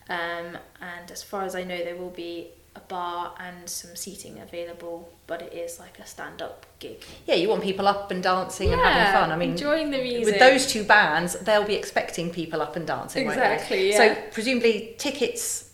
Um, 0.09 0.57
and 0.81 1.11
as 1.11 1.23
far 1.23 1.43
as 1.43 1.55
I 1.55 1.63
know, 1.63 1.77
there 1.77 1.95
will 1.95 2.09
be 2.09 2.49
a 2.79 2.87
bar 2.87 3.33
and 3.39 3.69
some 3.69 3.95
seating 3.95 4.39
available, 4.39 5.09
but 5.27 5.41
it 5.41 5.53
is 5.53 5.79
like 5.79 5.99
a 5.99 6.05
stand-up 6.05 6.65
gig. 6.79 7.03
Yeah, 7.25 7.35
you 7.35 7.49
want 7.49 7.63
people 7.63 7.87
up 7.87 8.11
and 8.11 8.21
dancing 8.23 8.71
and 8.71 8.81
having 8.81 9.13
fun. 9.13 9.31
I 9.31 9.35
mean, 9.35 9.51
enjoying 9.51 9.91
the 9.91 9.97
music. 10.01 10.25
with 10.25 10.39
those 10.39 10.65
two 10.67 10.83
bands, 10.83 11.33
they'll 11.39 11.65
be 11.65 11.75
expecting 11.75 12.29
people 12.31 12.61
up 12.61 12.75
and 12.75 12.85
dancing. 12.87 13.27
Exactly, 13.27 13.89
yeah. 13.91 13.97
So 13.97 14.15
presumably 14.31 14.95
tickets 14.97 15.71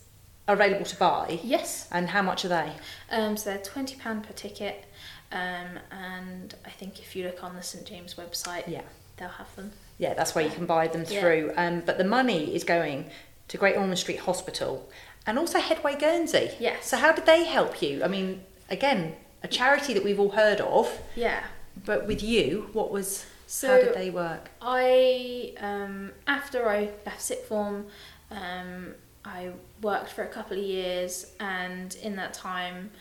are 0.48 0.56
available 0.56 0.86
to 0.86 0.96
buy. 0.98 1.40
Yes. 1.44 1.88
And 1.92 2.10
how 2.10 2.22
much 2.22 2.46
are 2.46 2.50
they? 2.50 2.72
Um, 3.12 3.38
so 3.38 3.50
they're 3.50 3.60
twenty 3.64 3.96
pound 3.96 4.24
per 4.28 4.34
ticket, 4.34 4.86
um, 5.32 5.80
and 5.92 6.54
I 6.66 6.70
think 6.70 7.00
if 7.00 7.16
you 7.16 7.26
look 7.26 7.44
on 7.44 7.56
the 7.56 7.64
St 7.64 7.86
James 7.86 8.16
website, 8.16 8.68
Yeah. 8.68 8.82
they'll 9.18 9.30
have 9.30 9.56
them. 9.56 9.72
Yeah, 9.98 10.14
that's 10.14 10.36
where 10.36 10.44
you 10.44 10.52
can 10.52 10.66
buy 10.66 10.88
them 10.88 11.06
Yeah. 11.08 11.20
through. 11.20 11.54
Um, 11.58 11.82
but 11.86 11.98
the 11.98 12.04
money 12.04 12.54
is 12.56 12.64
going 12.64 13.10
to 13.48 13.58
Great 13.58 13.76
Ormond 13.78 14.00
Street 14.00 14.20
Hospital 14.22 14.90
and 15.28 15.38
also 15.40 15.60
Headway 15.60 15.96
Guernsey. 15.98 16.52
Yeah. 16.60 16.78
So 16.82 16.98
how 16.98 17.12
did 17.12 17.26
they 17.26 17.46
help 17.46 17.82
you? 17.82 18.04
I 18.04 18.08
mean, 18.08 18.44
again, 18.70 19.16
a 19.44 19.48
charity 19.48 19.94
that 19.94 20.04
we've 20.04 20.20
all 20.20 20.32
heard 20.32 20.62
of, 20.62 21.00
Yeah. 21.16 21.44
but 21.86 22.08
with 22.08 22.22
you, 22.24 22.70
what 22.74 22.92
was 22.92 23.26
so 23.48 23.68
how 23.70 23.78
did 23.80 23.94
they 23.94 24.10
work? 24.10 24.50
I 24.62 25.54
um, 25.60 26.12
after 26.28 26.68
I 26.68 26.90
left 27.06 27.22
sixth 27.22 27.48
form, 27.48 27.86
um, 28.32 28.96
I 29.24 29.52
worked 29.82 30.10
for 30.12 30.24
a 30.24 30.28
couple 30.28 30.58
of 30.58 30.64
years, 30.64 31.32
and 31.40 31.94
in 32.02 32.16
that 32.16 32.34
time, 32.34 32.92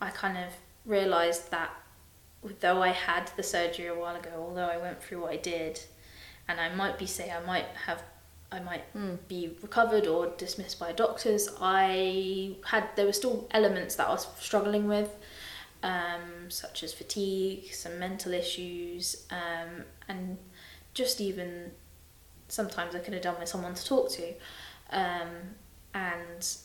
I 0.00 0.08
kind 0.10 0.38
of 0.38 0.52
realised 0.86 1.50
that 1.50 1.70
though 2.60 2.82
I 2.82 2.88
had 2.88 3.30
the 3.36 3.42
surgery 3.42 3.86
a 3.88 3.94
while 3.94 4.16
ago, 4.16 4.30
although 4.38 4.68
I 4.68 4.78
went 4.78 5.02
through 5.02 5.20
what 5.22 5.32
I 5.32 5.36
did, 5.36 5.80
and 6.48 6.58
I 6.60 6.74
might 6.74 6.98
be 6.98 7.06
say 7.06 7.30
I 7.30 7.44
might 7.46 7.66
have. 7.86 8.02
I 8.52 8.60
might 8.60 8.82
be 9.28 9.56
recovered 9.62 10.06
or 10.06 10.28
dismissed 10.36 10.78
by 10.78 10.92
doctors. 10.92 11.48
I 11.60 12.56
had 12.66 12.88
there 12.96 13.06
were 13.06 13.12
still 13.12 13.46
elements 13.52 13.94
that 13.96 14.08
I 14.08 14.10
was 14.10 14.26
struggling 14.40 14.88
with, 14.88 15.10
um, 15.82 16.48
such 16.50 16.82
as 16.82 16.92
fatigue, 16.92 17.72
some 17.72 17.98
mental 17.98 18.32
issues, 18.32 19.24
um, 19.30 19.84
and 20.08 20.36
just 20.94 21.20
even 21.20 21.70
sometimes 22.48 22.94
I 22.96 22.98
could 22.98 23.14
have 23.14 23.22
done 23.22 23.38
with 23.38 23.48
someone 23.48 23.74
to 23.74 23.84
talk 23.84 24.10
to. 24.10 24.34
Um, 24.90 25.54
and 25.94 26.56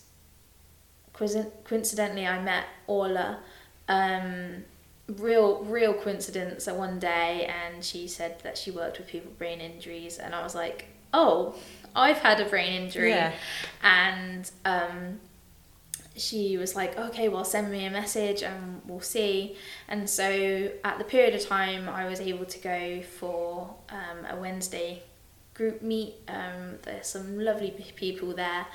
coincidentally, 1.13 2.25
I 2.25 2.41
met 2.41 2.65
Orla. 2.87 3.39
Um, 3.87 4.65
real, 5.07 5.63
real 5.65 5.93
coincidence. 5.93 6.65
One 6.65 6.97
day, 6.99 7.45
and 7.45 7.83
she 7.83 8.07
said 8.07 8.39
that 8.41 8.57
she 8.57 8.71
worked 8.71 8.97
with 8.97 9.07
people 9.07 9.29
with 9.29 9.37
brain 9.37 9.61
injuries, 9.61 10.17
and 10.17 10.33
I 10.33 10.41
was 10.41 10.55
like, 10.55 10.87
"Oh, 11.19 11.55
I've 11.95 12.17
had 12.27 12.37
a 12.39 12.45
brain 12.45 12.71
injury," 12.81 13.11
Yeah. 13.11 13.31
and 13.81 14.43
um, 14.65 15.19
she 16.17 16.57
was 16.57 16.75
like, 16.75 16.97
okay, 16.97 17.27
well, 17.29 17.43
send 17.43 17.69
me 17.71 17.85
a 17.85 17.89
message 18.01 18.41
and 18.41 18.81
we'll 18.85 19.01
see. 19.17 19.55
And 19.87 20.09
so 20.09 20.27
at 20.83 20.97
the 20.97 21.03
period 21.03 21.33
of 21.35 21.41
time, 21.45 21.89
I 21.89 22.03
was 22.11 22.19
able 22.21 22.45
to 22.45 22.59
go 22.59 23.01
for 23.01 23.75
um, 23.89 24.19
a 24.29 24.35
Wednesday 24.39 25.03
group 25.53 25.81
meet. 25.81 26.13
Um, 26.27 26.79
there's 26.83 27.07
some 27.07 27.37
lovely 27.39 27.71
people 27.95 28.33
there 28.33 28.65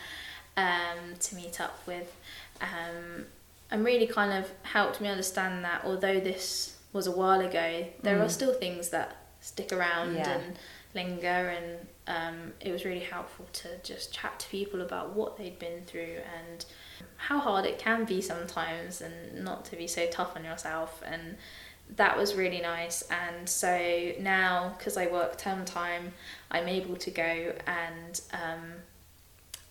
um, 0.56 1.16
to 1.18 1.34
meet 1.34 1.60
up 1.60 1.76
with. 1.86 2.14
Um, 2.60 3.24
and 3.70 3.84
really 3.84 4.06
kind 4.06 4.32
of 4.38 4.50
helped 4.62 5.00
me 5.00 5.08
understand 5.08 5.64
that 5.64 5.82
although 5.84 6.20
this 6.20 6.76
was 6.92 7.06
a 7.06 7.10
while 7.12 7.40
ago, 7.40 7.86
there 8.02 8.20
are 8.20 8.28
still 8.28 8.52
things 8.52 8.90
that 8.90 9.16
stick 9.40 9.72
around 9.72 10.16
Yeah. 10.16 10.28
and 10.30 10.58
linger 10.94 11.54
and 11.56 11.86
um, 12.06 12.52
it 12.60 12.72
was 12.72 12.84
really 12.84 12.98
helpful 13.00 13.46
to 13.52 13.68
just 13.84 14.12
chat 14.12 14.38
to 14.40 14.48
people 14.48 14.80
about 14.82 15.14
what 15.14 15.36
they'd 15.36 15.58
been 15.58 15.82
through 15.86 16.16
and 16.38 16.64
how 17.16 17.38
hard 17.38 17.64
it 17.64 17.78
can 17.78 18.04
be 18.04 18.20
sometimes 18.20 19.00
and 19.00 19.44
not 19.44 19.64
to 19.66 19.76
be 19.76 19.86
so 19.86 20.06
tough 20.10 20.34
on 20.36 20.44
yourself 20.44 21.00
and 21.06 21.36
that 21.96 22.16
was 22.16 22.34
really 22.34 22.60
nice 22.60 23.02
and 23.10 23.48
so 23.48 24.12
now 24.20 24.74
because 24.78 24.96
I 24.96 25.06
work 25.06 25.36
term 25.38 25.64
time 25.64 26.12
I'm 26.50 26.68
able 26.68 26.96
to 26.96 27.10
go 27.10 27.52
and 27.66 28.20
um, 28.32 28.72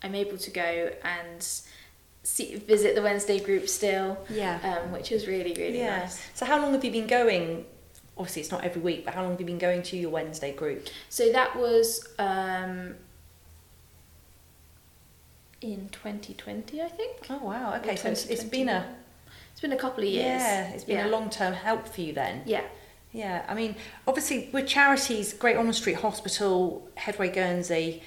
I'm 0.03 0.15
able 0.15 0.38
to 0.38 0.49
go 0.51 0.91
and 1.03 1.47
see, 2.23 2.55
visit 2.55 2.95
the 2.95 3.01
Wednesday 3.01 3.39
group 3.39 3.67
still 3.67 4.17
Yeah. 4.29 4.60
um, 4.86 4.91
which 4.91 5.12
is 5.12 5.27
really 5.27 5.53
really 5.53 5.79
yeah. 5.79 5.99
nice 5.99 6.21
So 6.34 6.45
how 6.45 6.62
long 6.62 6.73
have 6.73 6.84
you 6.86 6.91
been 6.91 7.08
going? 7.08 7.65
Obviously, 8.19 8.41
it's 8.41 8.51
not 8.51 8.63
every 8.63 8.82
week, 8.82 9.05
but 9.05 9.13
how 9.15 9.21
long 9.23 9.32
have 9.32 9.39
you 9.39 9.45
been 9.45 9.58
going 9.58 9.82
to 9.84 9.97
your 9.97 10.10
Wednesday 10.12 10.53
group? 10.53 10.88
So 11.08 11.32
that 11.32 11.55
was 11.55 12.05
um, 12.19 12.95
in 15.62 15.89
2020, 15.89 16.82
I 16.82 16.88
think. 16.89 17.27
Oh 17.29 17.38
wow. 17.38 17.75
Okay, 17.77 17.95
so 17.95 18.10
it's, 18.10 18.25
it's 18.25 18.43
been 18.43 18.69
a 18.69 18.86
It's 19.53 19.62
been 19.62 19.71
a 19.71 19.77
couple 19.77 20.03
of 20.03 20.10
years. 20.10 20.41
yeah, 20.41 20.69
it's 20.69 20.84
been 20.84 20.97
yeah. 20.97 21.08
a 21.08 21.10
long 21.10 21.29
term 21.29 21.53
help 21.53 21.88
for 21.88 22.01
you 22.01 22.13
then. 22.13 22.43
Yeah, 22.45 22.63
Yeah, 23.12 23.43
I 23.47 23.53
mean, 23.55 23.75
obviously, 24.08 24.49
with 24.53 24.67
charities, 24.67 25.34
Great 25.34 25.55
Ormond 25.55 25.75
Street 25.75 25.97
Hospital, 25.97 26.88
Headway 26.95 27.29
Guernsey, 27.32 28.03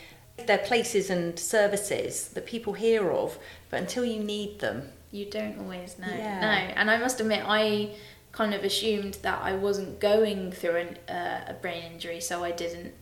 they're 0.46 0.58
places 0.58 1.10
and 1.10 1.38
services 1.38 2.28
that 2.28 2.46
people 2.46 2.72
hear 2.74 3.10
of, 3.10 3.38
but 3.70 3.80
until 3.80 4.04
you 4.04 4.22
need 4.22 4.60
them, 4.60 4.90
you 5.10 5.26
don't 5.26 5.58
always 5.58 5.98
know. 5.98 6.08
Yeah. 6.08 6.40
No, 6.40 6.46
and 6.48 6.90
I 6.90 6.98
must 6.98 7.20
admit, 7.20 7.44
I 7.46 7.90
kind 8.32 8.54
of 8.54 8.64
assumed 8.64 9.14
that 9.22 9.40
I 9.42 9.52
wasn't 9.54 10.00
going 10.00 10.52
through 10.52 10.76
an, 10.76 10.98
uh, 11.14 11.44
a 11.48 11.54
brain 11.54 11.82
injury, 11.92 12.20
so 12.20 12.42
I 12.44 12.50
didn't, 12.50 12.94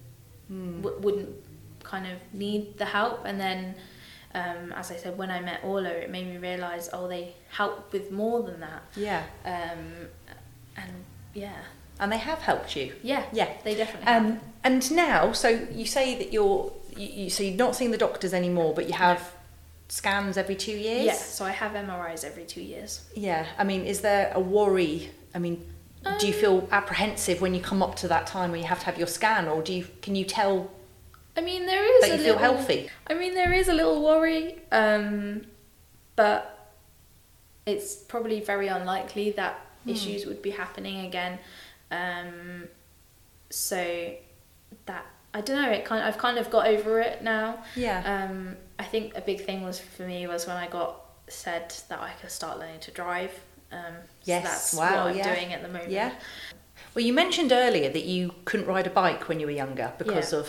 Hmm. 0.49 0.83
w- 0.83 1.01
wouldn't 1.01 1.31
kind 1.85 2.07
of 2.07 2.19
need 2.33 2.77
the 2.79 2.87
help. 2.87 3.25
And 3.25 3.40
then, 3.40 3.77
um, 4.35 4.73
as 4.73 4.90
I 4.90 4.97
said, 4.97 5.16
when 5.16 5.31
I 5.31 5.40
met 5.40 5.61
Orla, 5.62 5.88
it 5.90 6.11
made 6.11 6.27
me 6.27 6.37
realise, 6.38 6.88
oh, 6.93 7.07
they 7.09 7.35
help 7.51 7.93
with 7.93 8.11
more 8.11 8.43
than 8.43 8.59
that. 8.61 8.83
yeah, 8.97 9.23
Um, 9.45 10.09
and 10.77 10.93
yeah, 11.35 11.62
and 12.01 12.11
they 12.11 12.19
have 12.19 12.40
helped 12.40 12.75
you. 12.77 12.95
yeah, 13.03 13.25
Yeah. 13.33 13.49
they 13.62 13.75
definitely. 13.77 14.07
have. 14.07 14.25
Um, 14.25 14.40
and 14.64 14.90
now, 14.93 15.33
so 15.33 15.49
you 15.49 15.87
say 15.87 16.16
that 16.19 16.33
you're, 16.33 16.73
you, 16.97 17.07
you, 17.25 17.31
so 17.31 17.43
you're 17.45 17.55
not 17.57 17.77
seeing 17.77 17.93
the 17.93 17.99
doctors 17.99 18.35
anymore, 18.35 18.73
but 18.75 18.87
you 18.88 18.95
have 18.95 19.33
scans 19.90 20.37
every 20.37 20.55
two 20.57 20.72
years. 20.72 21.05
Yeah, 21.05 21.14
so 21.14 21.44
I 21.44 21.50
have 21.50 21.72
MRIs 21.72 22.24
every 22.24 22.44
two 22.44 22.62
years. 22.62 23.03
Yeah. 23.14 23.46
I 23.59 23.64
mean, 23.64 23.85
is 23.85 24.00
there 24.00 24.31
a 24.35 24.40
worry? 24.40 25.11
I 25.35 25.38
mean, 25.38 25.57
do 26.18 26.26
you 26.26 26.35
Um, 26.35 26.40
feel 26.40 26.68
apprehensive 26.72 27.40
when 27.40 27.55
you 27.55 27.61
come 27.61 27.83
up 27.83 27.94
to 27.96 28.09
that 28.09 28.26
time 28.26 28.50
when 28.53 28.61
you 28.61 28.66
have 28.66 28.79
to 28.81 28.87
have 28.87 28.98
your 28.98 29.07
scan, 29.09 29.48
or 29.48 29.62
do 29.62 29.72
you 29.72 29.87
can 30.03 30.14
you 30.14 30.24
tell 30.24 30.70
I 31.37 31.40
mean, 31.42 31.66
there 31.66 31.85
is 31.96 32.00
that 32.03 32.11
you 32.11 32.16
feel 32.24 32.35
little, 32.37 32.57
healthy? 32.57 32.90
I 33.07 33.14
mean, 33.14 33.35
there 33.35 33.53
is 33.53 33.68
a 33.68 33.72
little 33.74 34.03
worry, 34.03 34.59
um, 34.72 35.42
but 36.16 36.72
it's 37.66 37.94
probably 37.96 38.40
very 38.40 38.68
unlikely 38.68 39.31
that 39.33 39.55
Hmm. 39.85 39.90
issues 39.90 40.26
would 40.26 40.42
be 40.42 40.50
happening 40.50 41.07
again. 41.07 41.38
Um, 41.90 42.68
so 43.50 44.14
that 44.87 45.07
I 45.33 45.40
don't 45.40 45.61
know. 45.62 45.70
It 45.70 45.85
kind 45.85 46.03
I've 46.05 46.18
kind 46.18 46.38
of 46.38 46.50
got 46.50 46.66
over 46.66 47.00
it 47.00 47.22
now. 47.22 47.62
Yeah. 47.76 48.03
Um, 48.05 48.57
I 48.81 48.85
think 48.85 49.14
a 49.16 49.21
big 49.21 49.45
thing 49.45 49.62
was 49.62 49.79
for 49.79 50.03
me 50.07 50.27
was 50.27 50.47
when 50.47 50.57
I 50.57 50.66
got 50.66 51.01
said 51.29 51.75
that 51.90 52.01
I 52.01 52.12
could 52.21 52.31
start 52.31 52.59
learning 52.59 52.81
to 52.81 52.90
drive. 52.90 53.33
Um, 53.71 53.95
Yes, 54.25 54.43
so 54.43 54.49
that's 54.49 54.75
wow, 54.75 55.05
what 55.05 55.11
I'm 55.12 55.16
yeah. 55.19 55.35
doing 55.35 55.53
at 55.53 55.62
the 55.62 55.69
moment. 55.69 55.90
Yeah. 55.90 56.12
Well, 56.95 57.05
you 57.05 57.12
mentioned 57.12 57.53
earlier 57.53 57.90
that 57.90 58.05
you 58.05 58.35
couldn't 58.47 58.66
ride 58.66 58.87
a 58.87 58.90
bike 58.90 59.29
when 59.29 59.38
you 59.38 59.47
were 59.47 59.53
younger 59.53 59.93
because 59.99 60.33
Yeah. 60.33 60.38
of 60.40 60.49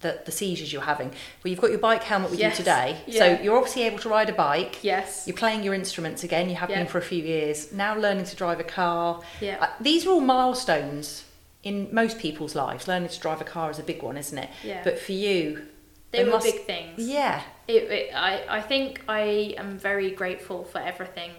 the, 0.00 0.20
the 0.26 0.30
seizures 0.32 0.72
you're 0.72 0.82
having. 0.82 1.08
Well, 1.08 1.50
you've 1.50 1.60
got 1.60 1.70
your 1.70 1.78
bike 1.80 2.02
helmet 2.04 2.30
with 2.30 2.38
Yes, 2.40 2.52
you 2.58 2.64
today, 2.64 2.98
yeah. 3.06 3.18
so 3.36 3.42
you're 3.42 3.56
obviously 3.56 3.82
able 3.84 3.98
to 4.00 4.08
ride 4.10 4.28
a 4.28 4.32
bike. 4.34 4.84
Yes. 4.84 5.24
You're 5.26 5.36
playing 5.36 5.62
your 5.64 5.74
instruments 5.74 6.22
again. 6.22 6.48
You 6.50 6.56
have 6.56 6.68
been 6.68 6.86
for 6.86 6.98
a 6.98 7.02
few 7.02 7.22
years. 7.22 7.72
Now 7.72 7.96
learning 7.96 8.24
to 8.26 8.36
drive 8.36 8.60
a 8.60 8.64
car. 8.64 9.20
Yeah. 9.40 9.56
Uh, 9.60 9.68
these 9.80 10.06
are 10.06 10.10
all 10.10 10.20
milestones 10.20 11.24
in 11.62 11.88
most 11.92 12.18
people's 12.18 12.54
lives. 12.54 12.86
Learning 12.88 13.08
to 13.08 13.20
drive 13.20 13.40
a 13.40 13.44
car 13.44 13.70
is 13.70 13.78
a 13.78 13.82
big 13.82 14.02
one, 14.02 14.16
isn't 14.18 14.36
it? 14.38 14.50
Yeah. 14.62 14.82
But 14.84 14.98
for 14.98 15.12
you, 15.12 15.66
They 16.10 16.18
there 16.18 16.26
were 16.26 16.32
must- 16.32 16.46
big 16.46 16.64
things. 16.64 17.06
Yeah. 17.06 17.42
It, 17.68 17.84
it, 17.84 18.14
I, 18.14 18.44
I 18.48 18.60
think 18.62 19.02
I 19.08 19.54
am 19.56 19.78
very 19.78 20.10
grateful 20.10 20.64
for 20.64 20.78
everything 20.78 21.30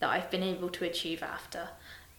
that 0.00 0.10
I've 0.10 0.30
been 0.30 0.42
able 0.42 0.68
to 0.70 0.84
achieve 0.84 1.22
after. 1.22 1.68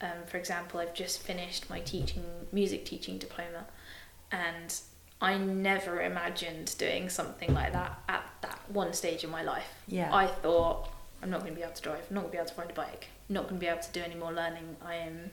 Um, 0.01 0.25
for 0.27 0.37
example, 0.37 0.79
I've 0.79 0.93
just 0.93 1.21
finished 1.21 1.69
my 1.69 1.81
teaching 1.81 2.23
music 2.51 2.85
teaching 2.85 3.17
diploma, 3.17 3.65
and 4.31 4.73
I 5.21 5.37
never 5.37 6.01
imagined 6.01 6.73
doing 6.77 7.09
something 7.09 7.53
like 7.53 7.73
that 7.73 7.99
at 8.07 8.23
that 8.41 8.59
one 8.69 8.93
stage 8.93 9.23
in 9.23 9.29
my 9.29 9.43
life. 9.43 9.73
Yeah. 9.87 10.09
I 10.13 10.25
thought 10.27 10.89
I'm 11.21 11.29
not 11.29 11.41
going 11.41 11.51
to 11.51 11.57
be 11.57 11.63
able 11.63 11.73
to 11.75 11.81
drive. 11.81 12.05
I'm 12.09 12.15
not 12.15 12.21
going 12.21 12.31
to 12.31 12.37
be 12.37 12.41
able 12.41 12.49
to 12.49 12.61
ride 12.61 12.71
a 12.71 12.73
bike. 12.73 13.07
I'm 13.27 13.33
not 13.35 13.43
going 13.43 13.55
to 13.55 13.59
be 13.59 13.67
able 13.67 13.81
to 13.81 13.91
do 13.91 14.01
any 14.01 14.15
more 14.15 14.31
learning. 14.31 14.77
I 14.83 14.95
am 14.95 15.31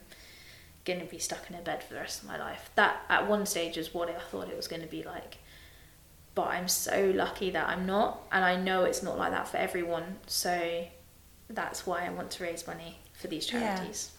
going 0.85 0.99
to 0.99 1.05
be 1.05 1.17
stuck 1.17 1.49
in 1.49 1.55
a 1.55 1.61
bed 1.61 1.81
for 1.83 1.93
the 1.93 1.99
rest 2.01 2.21
of 2.21 2.27
my 2.27 2.37
life. 2.37 2.69
That 2.75 3.01
at 3.09 3.27
one 3.27 3.45
stage 3.45 3.77
is 3.77 3.93
what 3.93 4.09
I 4.09 4.19
thought 4.19 4.49
it 4.49 4.55
was 4.57 4.67
going 4.67 4.81
to 4.81 4.87
be 4.87 5.03
like 5.03 5.37
but 6.37 6.49
I'm 6.49 6.67
so 6.67 7.11
lucky 7.15 7.49
that 7.49 7.67
I'm 7.67 7.87
not, 7.87 8.19
and 8.31 8.45
I 8.45 8.55
know 8.55 8.83
it's 8.83 9.01
not 9.01 9.17
like 9.17 9.31
that 9.31 9.47
for 9.47 9.57
everyone. 9.57 10.17
So 10.27 10.85
that's 11.49 11.87
why 11.87 12.05
I 12.05 12.09
want 12.11 12.29
to 12.35 12.43
raise 12.43 12.67
money 12.67 12.99
for 13.19 13.27
these 13.27 13.51
Yeah. 13.51 13.75
charities. 13.75 14.11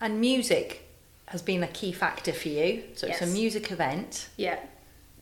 And 0.00 0.20
music 0.22 0.88
has 1.26 1.42
been 1.42 1.62
a 1.62 1.66
key 1.68 1.92
factor 1.92 2.32
for 2.32 2.48
you. 2.48 2.84
So 2.94 3.06
it's 3.08 3.20
a 3.20 3.26
music 3.26 3.70
event. 3.70 4.28
Yeah, 4.38 4.58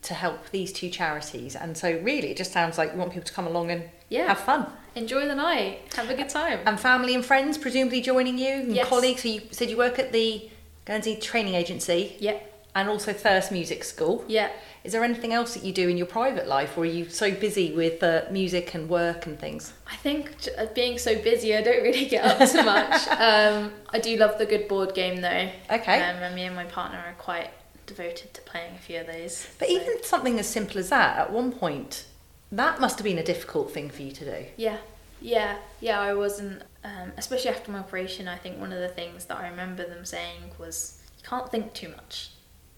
to 0.03 0.13
help 0.13 0.49
these 0.51 0.71
two 0.71 0.89
charities. 0.89 1.55
And 1.57 1.77
so, 1.77 1.87
really, 2.09 2.31
it 2.31 2.37
just 2.37 2.51
sounds 2.53 2.77
like 2.77 2.91
you 2.93 2.97
want 2.99 3.11
people 3.11 3.25
to 3.27 3.33
come 3.33 3.47
along 3.47 3.69
and 3.71 3.89
Yeah. 4.09 4.27
have 4.27 4.39
fun. 4.39 4.67
Enjoy 4.95 5.27
the 5.27 5.35
night. 5.35 5.79
Have 5.95 6.09
a 6.09 6.13
good 6.13 6.29
time. 6.29 6.59
And 6.65 6.79
family 6.79 7.15
and 7.15 7.25
friends 7.25 7.57
presumably 7.57 7.99
joining 8.01 8.37
you, 8.37 8.53
and 8.63 8.75
Yes. 8.75 8.87
colleagues. 8.87 9.23
So, 9.23 9.27
you 9.29 9.41
said 9.51 9.69
you 9.69 9.77
work 9.77 9.99
at 9.99 10.11
the 10.13 10.49
Guernsey 10.85 11.15
Training 11.17 11.55
Agency 11.55 12.15
yeah. 12.19 12.37
And 12.75 12.89
also 12.89 13.13
Thirst 13.13 13.51
Music 13.51 13.83
School. 13.83 14.25
Yeah. 14.27 14.49
Is 14.83 14.91
there 14.91 15.03
anything 15.03 15.31
else 15.31 15.53
that 15.53 15.63
you 15.63 15.71
do 15.71 15.87
in 15.87 15.95
your 15.95 16.07
private 16.07 16.47
life, 16.47 16.77
or 16.77 16.81
are 16.81 16.85
you 16.85 17.07
so 17.07 17.31
busy 17.31 17.71
with 17.71 18.03
uh, 18.03 18.23
music 18.31 18.73
and 18.73 18.89
work 18.89 19.25
and 19.25 19.39
things? 19.39 19.71
I 19.89 19.95
think 19.95 20.31
uh, 20.57 20.65
being 20.75 20.97
so 20.97 21.15
busy, 21.21 21.55
I 21.55 21.61
don't 21.61 21.81
really 21.83 22.05
get 22.05 22.25
up 22.25 22.49
to 22.49 22.63
much. 22.63 23.07
um, 23.19 23.71
I 23.89 23.99
do 23.99 24.17
love 24.17 24.37
the 24.37 24.45
good 24.45 24.67
board 24.67 24.93
game 24.93 25.21
though. 25.21 25.49
Okay. 25.71 26.01
Um, 26.01 26.17
and 26.17 26.35
me 26.35 26.43
and 26.43 26.55
my 26.55 26.65
partner 26.65 26.97
are 26.97 27.15
quite 27.17 27.49
devoted 27.85 28.33
to 28.33 28.41
playing 28.41 28.75
a 28.75 28.79
few 28.79 28.99
of 28.99 29.07
those. 29.07 29.47
But 29.57 29.69
so- 29.69 29.73
even 29.73 30.03
something 30.03 30.39
as 30.39 30.47
simple 30.49 30.79
as 30.79 30.89
that, 30.89 31.17
at 31.17 31.31
one 31.31 31.51
point, 31.53 32.05
that 32.51 32.81
must 32.81 32.97
have 32.97 33.05
been 33.05 33.17
a 33.17 33.23
difficult 33.23 33.71
thing 33.71 33.89
for 33.89 34.01
you 34.01 34.11
to 34.11 34.25
do. 34.25 34.45
Yeah, 34.57 34.77
yeah, 35.21 35.57
yeah. 35.79 35.99
I 36.01 36.13
wasn't, 36.13 36.61
um, 36.83 37.13
especially 37.17 37.51
after 37.51 37.71
my 37.71 37.79
operation. 37.79 38.27
I 38.27 38.37
think 38.37 38.59
one 38.59 38.73
of 38.73 38.79
the 38.79 38.89
things 38.89 39.25
that 39.25 39.37
I 39.37 39.47
remember 39.47 39.87
them 39.87 40.03
saying 40.03 40.51
was, 40.59 40.99
"You 41.21 41.29
can't 41.29 41.49
think 41.49 41.73
too 41.73 41.87
much. 41.87 42.31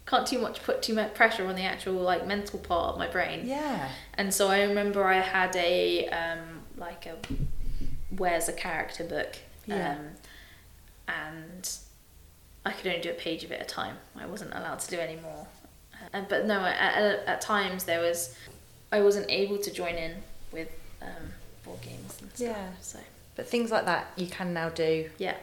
Can't 0.06 0.28
too 0.28 0.40
much 0.40 0.62
put 0.64 0.82
too 0.84 0.94
much 0.94 1.14
pressure 1.16 1.48
on 1.48 1.56
the 1.56 1.64
actual 1.64 1.94
like 1.94 2.28
mental 2.28 2.60
part 2.60 2.94
of 2.94 3.00
my 3.00 3.08
brain." 3.08 3.42
Yeah. 3.46 3.90
And 4.16 4.34
so 4.34 4.48
I 4.50 4.64
remember 4.64 5.04
I 5.04 5.20
had 5.20 5.56
a 5.56 6.08
um, 6.10 6.62
like 6.78 7.06
a 7.08 7.16
where's 8.16 8.48
a 8.48 8.54
character 8.54 9.04
book, 9.04 9.38
Yeah. 9.66 9.94
um, 9.98 10.06
and 11.08 11.70
I 12.66 12.72
could 12.72 12.88
only 12.88 13.02
do 13.02 13.10
a 13.12 13.14
page 13.14 13.44
of 13.44 13.52
it 13.52 13.60
at 13.62 13.66
a 13.66 13.70
time. 13.70 13.98
I 14.16 14.26
wasn't 14.26 14.54
allowed 14.54 14.80
to 14.80 14.90
do 14.90 15.00
any 15.00 15.18
more. 15.20 15.48
Uh, 16.14 16.22
but 16.30 16.46
no, 16.46 16.60
at, 16.62 16.76
at, 17.04 17.26
at 17.26 17.42
times 17.42 17.84
there 17.86 18.00
was, 18.00 18.36
I 18.92 19.02
wasn't 19.02 19.30
able 19.30 19.58
to 19.58 19.72
join 19.72 19.96
in 19.96 20.16
with 20.52 20.70
um, 21.02 21.10
board 21.64 21.82
games 21.82 22.18
and 22.22 22.30
stuff. 22.32 22.48
Yeah. 22.48 22.68
So 22.82 23.00
But 23.36 23.48
things 23.48 23.72
like 23.72 23.86
that 23.86 24.12
you 24.16 24.28
can 24.28 24.54
now 24.54 24.70
do, 24.70 25.10
yeah, 25.18 25.36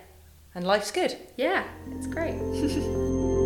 and 0.54 0.64
life's 0.66 0.90
good. 0.92 1.16
yeah, 1.36 1.64
it's 1.90 2.06
great. 2.06 2.34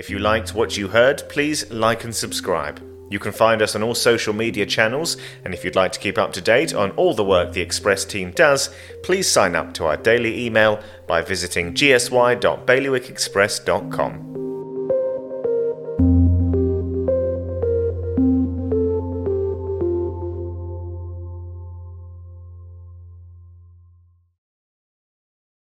If 0.00 0.08
you 0.08 0.18
liked 0.18 0.54
what 0.54 0.78
you 0.78 0.88
heard, 0.88 1.22
please 1.28 1.70
like 1.70 2.04
and 2.04 2.16
subscribe. 2.16 2.80
You 3.10 3.18
can 3.18 3.32
find 3.32 3.60
us 3.60 3.76
on 3.76 3.82
all 3.82 3.94
social 3.94 4.32
media 4.32 4.64
channels, 4.64 5.18
and 5.44 5.52
if 5.52 5.62
you'd 5.62 5.76
like 5.76 5.92
to 5.92 6.00
keep 6.00 6.16
up 6.16 6.32
to 6.32 6.40
date 6.40 6.72
on 6.72 6.92
all 6.92 7.12
the 7.12 7.22
work 7.22 7.52
the 7.52 7.60
Express 7.60 8.06
team 8.06 8.30
does, 8.30 8.70
please 9.02 9.28
sign 9.28 9.54
up 9.54 9.74
to 9.74 9.84
our 9.84 9.98
daily 9.98 10.46
email 10.46 10.82
by 11.06 11.20
visiting 11.20 11.74
gsy.bailiwickexpress.com. 11.74 14.29